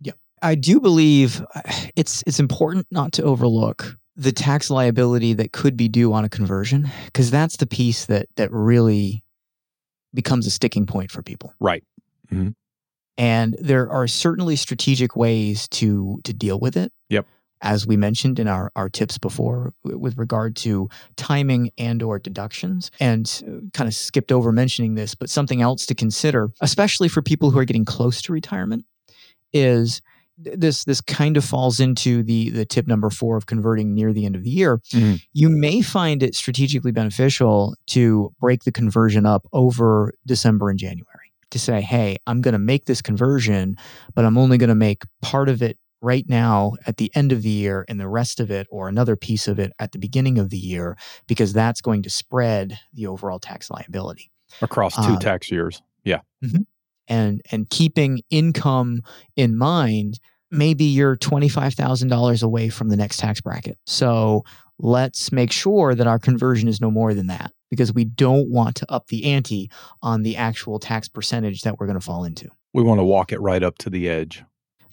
Yeah. 0.00 0.12
I 0.42 0.56
do 0.56 0.80
believe 0.80 1.42
it's 1.96 2.24
it's 2.26 2.40
important 2.40 2.88
not 2.90 3.12
to 3.12 3.22
overlook 3.22 3.96
the 4.16 4.32
tax 4.32 4.68
liability 4.68 5.32
that 5.34 5.52
could 5.52 5.76
be 5.76 5.88
due 5.88 6.12
on 6.12 6.24
a 6.24 6.28
conversion 6.28 6.90
because 7.06 7.30
that's 7.30 7.56
the 7.56 7.66
piece 7.66 8.06
that 8.06 8.26
that 8.36 8.50
really 8.52 9.22
becomes 10.12 10.46
a 10.46 10.50
sticking 10.50 10.86
point 10.86 11.12
for 11.12 11.22
people. 11.22 11.54
Right. 11.60 11.84
Mm-hmm. 12.32 12.50
And 13.16 13.56
there 13.60 13.88
are 13.90 14.08
certainly 14.08 14.56
strategic 14.56 15.14
ways 15.14 15.68
to 15.68 16.20
to 16.24 16.32
deal 16.32 16.58
with 16.58 16.76
it. 16.76 16.92
Yep. 17.10 17.26
As 17.62 17.86
we 17.86 17.96
mentioned 17.96 18.38
in 18.38 18.48
our, 18.48 18.72
our 18.74 18.88
tips 18.88 19.18
before 19.18 19.74
with 19.84 20.16
regard 20.16 20.56
to 20.56 20.88
timing 21.16 21.70
and 21.76 22.02
or 22.02 22.18
deductions 22.18 22.90
and 23.00 23.42
uh, 23.46 23.66
kind 23.74 23.88
of 23.88 23.94
skipped 23.94 24.32
over 24.32 24.50
mentioning 24.52 24.94
this, 24.94 25.14
but 25.14 25.28
something 25.28 25.60
else 25.60 25.84
to 25.86 25.94
consider, 25.94 26.50
especially 26.60 27.08
for 27.08 27.22
people 27.22 27.50
who 27.50 27.58
are 27.58 27.64
getting 27.64 27.84
close 27.84 28.22
to 28.22 28.32
retirement, 28.32 28.84
is 29.52 30.00
this 30.42 30.84
this 30.84 31.02
kind 31.02 31.36
of 31.36 31.44
falls 31.44 31.80
into 31.80 32.22
the 32.22 32.48
the 32.50 32.64
tip 32.64 32.86
number 32.86 33.10
four 33.10 33.36
of 33.36 33.44
converting 33.44 33.94
near 33.94 34.12
the 34.12 34.24
end 34.24 34.34
of 34.34 34.42
the 34.42 34.50
year. 34.50 34.78
Mhm. 34.92 35.20
You 35.34 35.50
may 35.50 35.82
find 35.82 36.22
it 36.22 36.34
strategically 36.34 36.92
beneficial 36.92 37.74
to 37.88 38.32
break 38.40 38.64
the 38.64 38.72
conversion 38.72 39.26
up 39.26 39.46
over 39.52 40.14
December 40.26 40.70
and 40.70 40.78
January 40.78 41.06
to 41.50 41.58
say, 41.58 41.80
hey, 41.80 42.16
I'm 42.26 42.40
going 42.40 42.52
to 42.52 42.58
make 42.58 42.86
this 42.86 43.02
conversion, 43.02 43.76
but 44.14 44.24
I'm 44.24 44.38
only 44.38 44.56
going 44.56 44.68
to 44.68 44.74
make 44.74 45.02
part 45.20 45.48
of 45.48 45.62
it 45.62 45.76
right 46.02 46.24
now 46.28 46.72
at 46.86 46.96
the 46.96 47.10
end 47.14 47.32
of 47.32 47.42
the 47.42 47.50
year 47.50 47.84
and 47.88 48.00
the 48.00 48.08
rest 48.08 48.40
of 48.40 48.50
it 48.50 48.66
or 48.70 48.88
another 48.88 49.16
piece 49.16 49.46
of 49.48 49.58
it 49.58 49.72
at 49.78 49.92
the 49.92 49.98
beginning 49.98 50.38
of 50.38 50.50
the 50.50 50.56
year 50.58 50.96
because 51.26 51.52
that's 51.52 51.80
going 51.80 52.02
to 52.02 52.10
spread 52.10 52.78
the 52.94 53.06
overall 53.06 53.38
tax 53.38 53.70
liability 53.70 54.30
Across 54.62 54.96
two 54.96 55.12
Uh, 55.14 55.18
tax 55.18 55.50
years. 55.50 55.82
Yeah. 56.04 56.20
and 57.08 57.42
and 57.52 57.68
keeping 57.70 58.22
income 58.30 59.02
in 59.36 59.56
mind 59.56 60.18
maybe 60.52 60.84
you're 60.84 61.16
$25,000 61.16 62.42
away 62.42 62.68
from 62.68 62.88
the 62.88 62.96
next 62.96 63.18
tax 63.18 63.40
bracket 63.40 63.78
so 63.86 64.42
let's 64.78 65.30
make 65.30 65.52
sure 65.52 65.94
that 65.94 66.06
our 66.06 66.18
conversion 66.18 66.68
is 66.68 66.80
no 66.80 66.90
more 66.90 67.14
than 67.14 67.26
that 67.26 67.52
because 67.70 67.92
we 67.92 68.04
don't 68.04 68.48
want 68.50 68.74
to 68.76 68.90
up 68.90 69.06
the 69.08 69.24
ante 69.24 69.70
on 70.02 70.22
the 70.22 70.36
actual 70.36 70.78
tax 70.78 71.08
percentage 71.08 71.60
that 71.62 71.78
we're 71.78 71.86
going 71.86 71.98
to 71.98 72.04
fall 72.04 72.24
into 72.24 72.48
We 72.72 72.82
want 72.82 72.98
to 72.98 73.04
walk 73.04 73.32
it 73.32 73.40
right 73.40 73.62
up 73.62 73.78
to 73.78 73.90
the 73.90 74.08
edge. 74.08 74.42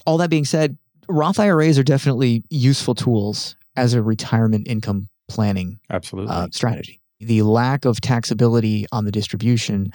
all 0.06 0.18
that 0.18 0.30
being 0.30 0.44
said 0.44 0.76
roth 1.08 1.38
iras 1.38 1.78
are 1.78 1.84
definitely 1.84 2.44
useful 2.50 2.94
tools 2.94 3.56
as 3.76 3.94
a 3.94 4.02
retirement 4.02 4.66
income 4.68 5.08
planning 5.28 5.78
Absolutely. 5.90 6.34
uh, 6.34 6.48
strategy. 6.52 7.00
The 7.20 7.42
lack 7.42 7.84
of 7.84 8.00
taxability 8.00 8.84
on 8.92 9.04
the 9.04 9.10
distribution 9.12 9.90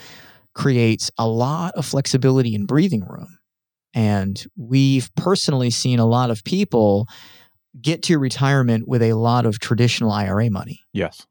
creates 0.54 1.10
a 1.18 1.28
lot 1.28 1.74
of 1.76 1.86
flexibility 1.86 2.54
and 2.56 2.68
breathing 2.68 3.04
room. 3.06 3.38
And 3.94 4.44
we've 4.58 5.10
personally 5.16 5.70
seen 5.70 6.00
a 6.00 6.06
lot 6.06 6.32
of 6.32 6.44
people 6.44 7.08
get 7.80 8.04
to 8.04 8.18
retirement 8.18 8.88
with 8.88 9.02
a 9.02 9.14
lot 9.14 9.46
of 9.46 9.60
traditional 9.60 10.12
IRA 10.12 10.50
money. 10.50 10.82
yes. 10.94 11.26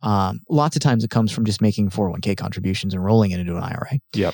Um, 0.00 0.42
lots 0.48 0.76
of 0.76 0.80
times 0.82 1.02
it 1.02 1.10
comes 1.10 1.32
from 1.32 1.44
just 1.44 1.60
making 1.60 1.90
401k 1.90 2.36
contributions 2.36 2.94
and 2.94 3.04
rolling 3.04 3.32
it 3.32 3.40
into 3.40 3.56
an 3.56 3.64
IRA. 3.64 3.98
Yep. 4.12 4.32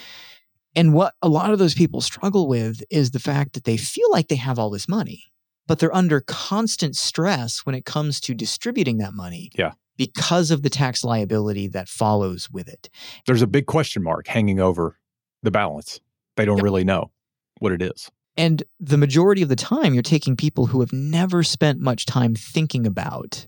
And 0.77 0.93
what 0.95 1.15
a 1.23 1.29
lot 1.29 1.53
of 1.53 1.59
those 1.59 1.75
people 1.75 2.01
struggle 2.01 2.49
with 2.49 2.83
is 2.91 3.13
the 3.13 3.19
fact 3.21 3.53
that 3.55 3.65
they 3.65 3.77
feel 3.77 4.11
like 4.11 4.29
they 4.29 4.35
have 4.37 4.59
all 4.59 4.71
this 4.71 4.89
money, 4.89 5.25
but 5.67 5.79
they're 5.79 5.95
under 5.95 6.21
constant 6.21 6.97
stress 6.97 7.61
when 7.65 7.75
it 7.75 7.85
comes 7.85 8.21
to 8.23 8.35
distributing 8.35 8.99
that 8.99 9.15
money. 9.15 9.51
Yeah. 9.57 9.73
Because 9.97 10.51
of 10.51 10.63
the 10.63 10.71
tax 10.71 11.05
liability 11.05 11.69
that 11.69 11.89
follows 11.89 12.51
with 12.51 12.67
it. 12.69 12.91
There's 13.27 13.43
a 13.43 13.47
big 13.47 13.67
question 13.67 14.03
mark 14.03 14.27
hanging 14.27 14.59
over 14.59 14.99
the 15.45 15.53
balance. 15.53 16.01
They 16.37 16.45
don't 16.45 16.57
Yep. 16.57 16.65
really 16.65 16.83
know 16.85 17.13
what 17.61 17.71
it 17.71 17.81
is. 17.81 18.11
And 18.37 18.65
the 18.81 18.99
majority 18.99 19.43
of 19.43 19.49
the 19.49 19.55
time, 19.55 19.95
you're 19.95 20.03
taking 20.03 20.35
people 20.37 20.67
who 20.67 20.81
have 20.81 20.93
never 20.93 21.45
spent 21.45 21.79
much 21.79 22.07
time 22.07 22.35
thinking 22.35 22.85
about 22.89 23.47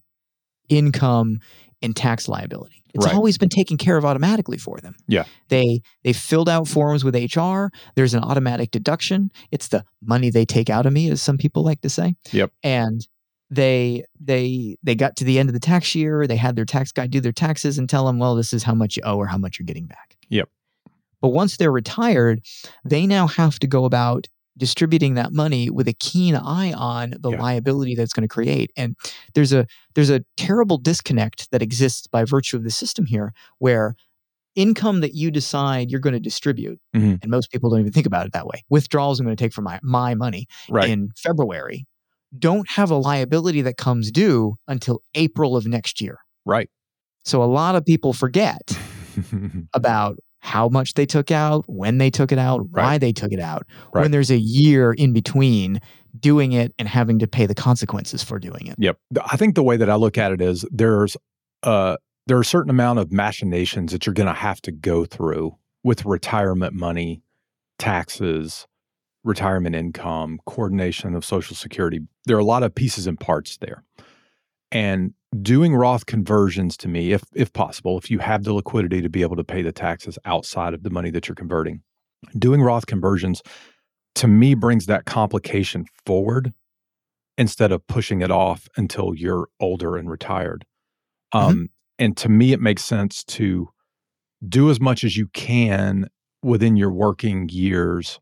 income 0.69 1.41
and 1.83 1.97
tax 1.97 2.29
liability. 2.29 2.85
It's 2.97 3.07
Right. 3.07 3.15
always 3.15 3.39
been 3.39 3.49
taken 3.49 3.77
care 3.77 3.97
of 3.97 4.05
automatically 4.05 4.59
for 4.59 4.79
them. 4.81 4.97
Yeah. 5.07 5.25
They 5.49 5.81
they 6.03 6.13
filled 6.13 6.49
out 6.49 6.67
forms 6.67 7.05
with 7.05 7.15
HR. 7.15 7.71
There's 7.95 8.15
an 8.15 8.23
automatic 8.25 8.71
deduction. 8.73 9.31
It's 9.53 9.69
the 9.69 9.85
money 10.03 10.31
they 10.31 10.45
take 10.45 10.69
out 10.69 10.87
of 10.87 10.93
me, 10.93 11.09
as 11.11 11.23
some 11.23 11.39
people 11.39 11.63
like 11.63 11.81
to 11.83 11.89
say. 11.89 12.17
Yep. 12.33 12.51
And 12.65 13.07
they 13.49 14.05
they 14.21 14.77
they 14.83 14.95
got 14.97 15.15
to 15.17 15.25
the 15.25 15.39
end 15.39 15.49
of 15.49 15.53
the 15.53 15.61
tax 15.61 15.95
year. 15.95 16.27
They 16.27 16.37
had 16.37 16.57
their 16.57 16.65
tax 16.65 16.91
guy 16.91 17.07
do 17.07 17.21
their 17.21 17.31
taxes 17.33 17.79
and 17.79 17.89
tell 17.89 18.07
them, 18.07 18.19
well, 18.19 18.35
this 18.35 18.53
is 18.53 18.65
how 18.65 18.75
much 18.75 18.97
you 18.97 19.03
owe 19.05 19.17
or 19.19 19.27
how 19.27 19.39
much 19.39 19.59
you're 19.59 19.67
getting 19.67 19.87
back. 19.87 20.17
Yep. 20.31 20.49
But 21.21 21.29
once 21.29 21.57
they're 21.57 21.73
retired, 21.73 22.41
they 22.85 23.07
now 23.07 23.27
have 23.29 23.59
to 23.61 23.67
go 23.67 23.85
about 23.85 24.27
distributing 24.59 25.15
that 25.15 25.33
money 25.33 25.69
with 25.71 25.87
a 25.89 25.93
keen 25.93 26.35
eye 26.35 26.73
on 26.73 27.15
the 27.21 27.31
Yeah. 27.31 27.41
liability 27.41 27.95
that's 27.95 28.13
going 28.13 28.23
to 28.23 28.33
create 28.33 28.71
and 28.77 28.97
there's 29.35 29.53
a 29.53 29.67
there's 29.95 30.11
a 30.11 30.23
terrible 30.37 30.79
disconnect 30.79 31.51
that 31.51 31.63
exists 31.63 32.07
by 32.07 32.25
virtue 32.25 32.57
of 32.57 32.65
the 32.65 32.71
system 32.71 33.07
here 33.07 33.33
where 33.59 33.95
income 34.55 35.01
that 35.01 35.15
you 35.15 35.31
decide 35.31 35.91
you're 35.91 36.01
going 36.01 36.15
to 36.15 36.21
distribute 36.21 36.81
Mhm. 36.95 37.19
and 37.23 37.31
most 37.31 37.51
people 37.51 37.69
don't 37.69 37.81
even 37.81 37.93
think 37.93 38.07
about 38.07 38.25
it 38.27 38.33
that 38.33 38.47
way 38.47 38.65
withdrawals 38.71 39.21
i'm 39.21 39.27
going 39.27 39.37
to 39.37 39.43
take 39.45 39.53
from 39.53 39.65
my, 39.65 39.79
my 39.83 40.15
money 40.15 40.47
Right. 40.71 40.89
in 40.89 41.11
february 41.17 41.87
don't 42.39 42.69
have 42.71 42.91
a 42.91 42.97
liability 42.97 43.63
that 43.63 43.77
comes 43.77 44.11
due 44.11 44.57
until 44.67 45.03
april 45.15 45.57
of 45.57 45.67
next 45.67 46.01
year 46.01 46.19
right. 46.47 46.71
so 47.25 47.43
a 47.43 47.45
lot 47.45 47.75
of 47.77 47.85
people 47.85 48.13
forget 48.15 48.79
about 49.75 50.17
how 50.47 50.69
much 50.69 50.95
they 50.95 51.05
took 51.05 51.33
out, 51.33 51.65
when 51.67 51.99
they 51.99 52.09
took 52.09 52.31
it 52.31 52.39
out, 52.39 52.69
why 52.71 52.99
they 52.99 53.13
took 53.13 53.33
it 53.33 53.41
out, 53.41 53.67
Right. 53.93 54.03
when 54.03 54.13
there's 54.13 54.31
a 54.31 54.39
year 54.39 54.93
in 54.93 55.13
between 55.13 55.81
doing 56.21 56.53
it 56.53 56.73
and 56.79 56.87
having 56.87 57.19
to 57.19 57.27
pay 57.27 57.47
the 57.47 57.55
consequences 57.55 58.23
for 58.23 58.39
doing 58.39 58.69
it. 58.69 58.77
Yep. 58.79 58.97
I 59.29 59.37
think 59.37 59.57
the 59.57 59.65
way 59.65 59.77
that 59.77 59.91
I 59.91 59.97
look 59.97 60.17
at 60.17 60.31
it 60.31 60.41
is 60.41 60.65
there's 60.71 61.17
uh 61.65 61.97
there 62.29 62.37
are 62.37 62.43
a 62.43 62.45
certain 62.45 62.71
amount 62.71 63.01
of 63.01 63.11
machinations 63.11 63.91
that 63.91 64.07
you're 64.07 64.15
going 64.15 64.29
to 64.29 64.33
have 64.33 64.61
to 64.63 64.71
go 64.73 65.05
through 65.05 65.57
with 65.83 66.05
retirement 66.05 66.75
money, 66.75 67.23
taxes, 67.81 68.69
retirement 69.25 69.75
income, 69.75 70.39
coordination 70.47 71.17
of 71.17 71.25
social 71.25 71.57
security. 71.57 72.01
There 72.27 72.37
are 72.37 72.41
a 72.41 72.45
lot 72.45 72.63
of 72.63 72.73
pieces 72.73 73.09
and 73.09 73.19
parts 73.19 73.57
there. 73.57 73.83
And 74.71 75.13
doing 75.43 75.75
Roth 75.75 76.07
conversions 76.07 76.77
to 76.79 76.89
me 76.89 77.13
if 77.13 77.25
if 77.35 77.53
possible, 77.53 77.99
if 77.99 78.11
you 78.11 78.19
have 78.19 78.45
the 78.45 78.53
liquidity 78.53 79.03
to 79.03 79.09
be 79.09 79.23
able 79.23 79.37
to 79.37 79.45
pay 79.45 79.63
the 79.63 79.73
taxes 79.73 80.19
outside 80.25 80.75
of 80.75 80.83
the 80.83 80.91
money 80.91 81.11
that 81.11 81.29
you're 81.29 81.35
converting, 81.35 81.83
doing 82.39 82.63
Roth 82.63 82.87
conversions 82.87 83.43
to 84.17 84.27
me 84.29 84.55
brings 84.55 84.87
that 84.87 85.05
complication 85.05 85.87
forward 86.05 86.53
instead 87.39 87.71
of 87.71 87.87
pushing 87.87 88.23
it 88.23 88.31
off 88.31 88.69
until 88.77 89.15
you're 89.15 89.49
older 89.61 89.97
and 89.97 90.11
retired. 90.11 90.65
Um, 91.33 91.71
And 91.99 92.17
to 92.19 92.29
me, 92.29 92.53
it 92.53 92.61
makes 92.61 92.85
sense 92.85 93.25
to 93.25 93.69
do 94.47 94.71
as 94.71 94.81
much 94.81 95.03
as 95.05 95.17
you 95.17 95.29
can 95.29 96.09
within 96.43 96.77
your 96.77 96.93
working 96.93 97.49
years 97.51 98.21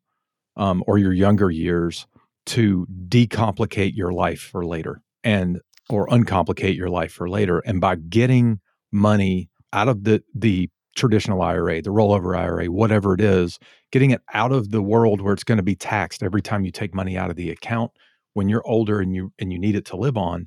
um, 0.56 0.82
or 0.86 0.98
your 0.98 1.12
younger 1.12 1.50
years 1.50 2.06
to 2.46 2.86
decomplicate 3.08 3.96
your 3.96 4.12
life 4.12 4.40
for 4.40 4.64
later 4.64 5.02
and 5.22 5.60
or 5.90 6.10
uncomplicate 6.12 6.74
your 6.74 6.88
life 6.88 7.12
for 7.12 7.28
later. 7.28 7.60
And 7.60 7.80
by 7.80 7.96
getting 7.96 8.60
money 8.92 9.48
out 9.72 9.88
of 9.88 10.04
the 10.04 10.22
the 10.34 10.70
traditional 10.96 11.42
IRA, 11.42 11.82
the 11.82 11.90
rollover 11.90 12.38
IRA, 12.38 12.66
whatever 12.66 13.14
it 13.14 13.20
is, 13.20 13.58
getting 13.90 14.12
it 14.12 14.22
out 14.32 14.52
of 14.52 14.70
the 14.70 14.82
world 14.82 15.20
where 15.20 15.34
it's 15.34 15.44
going 15.44 15.56
to 15.56 15.62
be 15.64 15.74
taxed 15.74 16.22
every 16.22 16.40
time 16.40 16.64
you 16.64 16.70
take 16.70 16.94
money 16.94 17.18
out 17.18 17.30
of 17.30 17.36
the 17.36 17.50
account 17.50 17.90
when 18.34 18.48
you're 18.48 18.66
older 18.66 19.00
and 19.00 19.14
you 19.14 19.32
and 19.38 19.52
you 19.52 19.58
need 19.58 19.74
it 19.74 19.84
to 19.86 19.96
live 19.96 20.16
on 20.16 20.46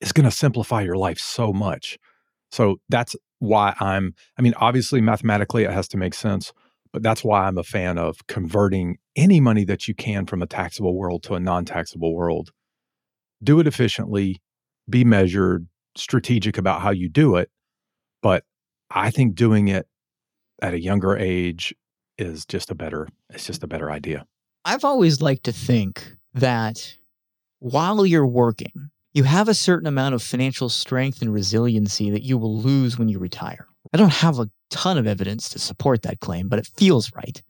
is 0.00 0.12
going 0.12 0.28
to 0.28 0.30
simplify 0.30 0.82
your 0.82 0.96
life 0.96 1.18
so 1.18 1.52
much. 1.52 1.98
So 2.50 2.76
that's 2.88 3.16
why 3.38 3.74
I'm 3.80 4.14
I 4.38 4.42
mean 4.42 4.54
obviously 4.56 5.00
mathematically 5.00 5.64
it 5.64 5.70
has 5.70 5.88
to 5.88 5.96
make 5.96 6.14
sense, 6.14 6.52
but 6.92 7.02
that's 7.02 7.24
why 7.24 7.46
I'm 7.46 7.58
a 7.58 7.64
fan 7.64 7.98
of 7.98 8.26
converting 8.26 8.98
any 9.16 9.40
money 9.40 9.64
that 9.64 9.88
you 9.88 9.94
can 9.94 10.26
from 10.26 10.42
a 10.42 10.46
taxable 10.46 10.96
world 10.96 11.22
to 11.24 11.34
a 11.34 11.40
non-taxable 11.40 12.14
world. 12.14 12.50
Do 13.42 13.60
it 13.60 13.66
efficiently, 13.66 14.40
be 14.88 15.04
measured, 15.04 15.66
strategic 15.96 16.58
about 16.58 16.80
how 16.80 16.90
you 16.90 17.08
do 17.08 17.36
it, 17.36 17.50
but 18.22 18.44
I 18.90 19.10
think 19.10 19.34
doing 19.34 19.68
it 19.68 19.86
at 20.60 20.74
a 20.74 20.80
younger 20.80 21.16
age 21.16 21.74
is 22.18 22.44
just 22.46 22.70
a 22.70 22.74
better 22.74 23.08
it's 23.30 23.46
just 23.46 23.62
a 23.62 23.66
better 23.66 23.90
idea. 23.90 24.26
I've 24.64 24.84
always 24.84 25.20
liked 25.20 25.44
to 25.44 25.52
think 25.52 26.14
that 26.34 26.96
while 27.58 28.06
you're 28.06 28.26
working, 28.26 28.90
you 29.12 29.24
have 29.24 29.48
a 29.48 29.54
certain 29.54 29.86
amount 29.86 30.14
of 30.14 30.22
financial 30.22 30.68
strength 30.68 31.20
and 31.20 31.32
resiliency 31.32 32.10
that 32.10 32.22
you 32.22 32.38
will 32.38 32.58
lose 32.58 32.98
when 32.98 33.08
you 33.08 33.18
retire. 33.18 33.66
I 33.92 33.96
don't 33.96 34.12
have 34.12 34.38
a 34.38 34.50
ton 34.70 34.98
of 34.98 35.06
evidence 35.06 35.48
to 35.50 35.58
support 35.58 36.02
that 36.02 36.20
claim, 36.20 36.48
but 36.48 36.58
it 36.58 36.70
feels 36.76 37.10
right. 37.14 37.42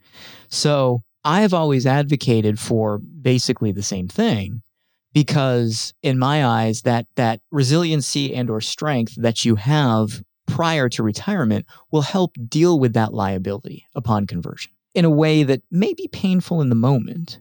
So 0.48 1.02
I've 1.24 1.54
always 1.54 1.86
advocated 1.86 2.58
for 2.58 2.98
basically 2.98 3.72
the 3.72 3.82
same 3.82 4.08
thing 4.08 4.62
because 5.12 5.92
in 6.02 6.18
my 6.18 6.44
eyes 6.44 6.82
that 6.82 7.06
that 7.16 7.40
resiliency 7.50 8.34
and 8.34 8.50
or 8.50 8.60
strength 8.60 9.14
that 9.16 9.44
you 9.44 9.56
have 9.56 10.22
prior 10.46 10.88
to 10.88 11.02
retirement 11.02 11.66
will 11.90 12.02
help 12.02 12.34
deal 12.48 12.78
with 12.78 12.92
that 12.94 13.14
liability 13.14 13.86
upon 13.94 14.26
conversion 14.26 14.72
in 14.94 15.04
a 15.04 15.10
way 15.10 15.42
that 15.42 15.62
may 15.70 15.94
be 15.94 16.08
painful 16.08 16.60
in 16.60 16.68
the 16.68 16.74
moment 16.74 17.40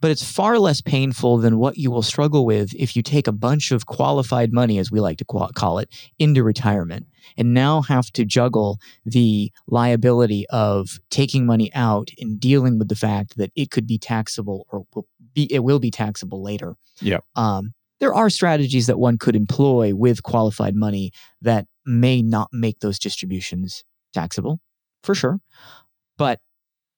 but 0.00 0.10
it's 0.10 0.24
far 0.24 0.58
less 0.58 0.80
painful 0.80 1.38
than 1.38 1.58
what 1.58 1.76
you 1.76 1.90
will 1.90 2.02
struggle 2.02 2.44
with 2.44 2.74
if 2.74 2.96
you 2.96 3.02
take 3.02 3.26
a 3.26 3.32
bunch 3.32 3.70
of 3.72 3.86
qualified 3.86 4.52
money 4.52 4.78
as 4.78 4.90
we 4.90 5.00
like 5.00 5.18
to 5.18 5.24
call 5.24 5.78
it 5.78 5.88
into 6.18 6.42
retirement 6.42 7.06
and 7.36 7.54
now 7.54 7.82
have 7.82 8.10
to 8.12 8.24
juggle 8.24 8.78
the 9.04 9.50
liability 9.66 10.46
of 10.50 10.98
taking 11.10 11.46
money 11.46 11.72
out 11.74 12.10
and 12.18 12.40
dealing 12.40 12.78
with 12.78 12.88
the 12.88 12.96
fact 12.96 13.36
that 13.36 13.50
it 13.56 13.70
could 13.70 13.86
be 13.86 13.98
taxable 13.98 14.66
or 14.70 14.84
will 14.94 15.06
be 15.34 15.52
it 15.52 15.60
will 15.60 15.78
be 15.78 15.90
taxable 15.90 16.42
later. 16.42 16.74
Yeah. 17.00 17.18
Um, 17.36 17.74
there 18.00 18.14
are 18.14 18.30
strategies 18.30 18.88
that 18.88 18.98
one 18.98 19.16
could 19.16 19.36
employ 19.36 19.94
with 19.94 20.22
qualified 20.22 20.74
money 20.74 21.12
that 21.40 21.66
may 21.86 22.20
not 22.20 22.48
make 22.52 22.80
those 22.80 22.98
distributions 22.98 23.84
taxable, 24.12 24.60
for 25.04 25.14
sure. 25.14 25.38
But 26.18 26.40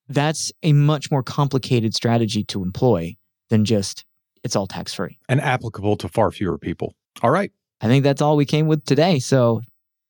that's 0.07 0.51
a 0.63 0.73
much 0.73 1.11
more 1.11 1.23
complicated 1.23 1.95
strategy 1.95 2.43
to 2.45 2.63
employ 2.63 3.15
than 3.49 3.65
just 3.65 4.05
it's 4.43 4.55
all 4.55 4.67
tax 4.67 4.93
free 4.93 5.17
and 5.27 5.41
applicable 5.41 5.95
to 5.97 6.07
far 6.07 6.31
fewer 6.31 6.57
people. 6.57 6.93
All 7.21 7.31
right. 7.31 7.51
I 7.81 7.87
think 7.87 8.03
that's 8.03 8.21
all 8.21 8.37
we 8.37 8.45
came 8.45 8.67
with 8.67 8.85
today. 8.85 9.19
So 9.19 9.61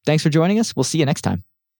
thanks 0.05 0.23
for 0.23 0.29
joining 0.29 0.59
us. 0.59 0.75
We'll 0.75 0.83
see 0.83 0.99
you 0.99 1.05
next 1.05 1.21
time. 1.21 1.43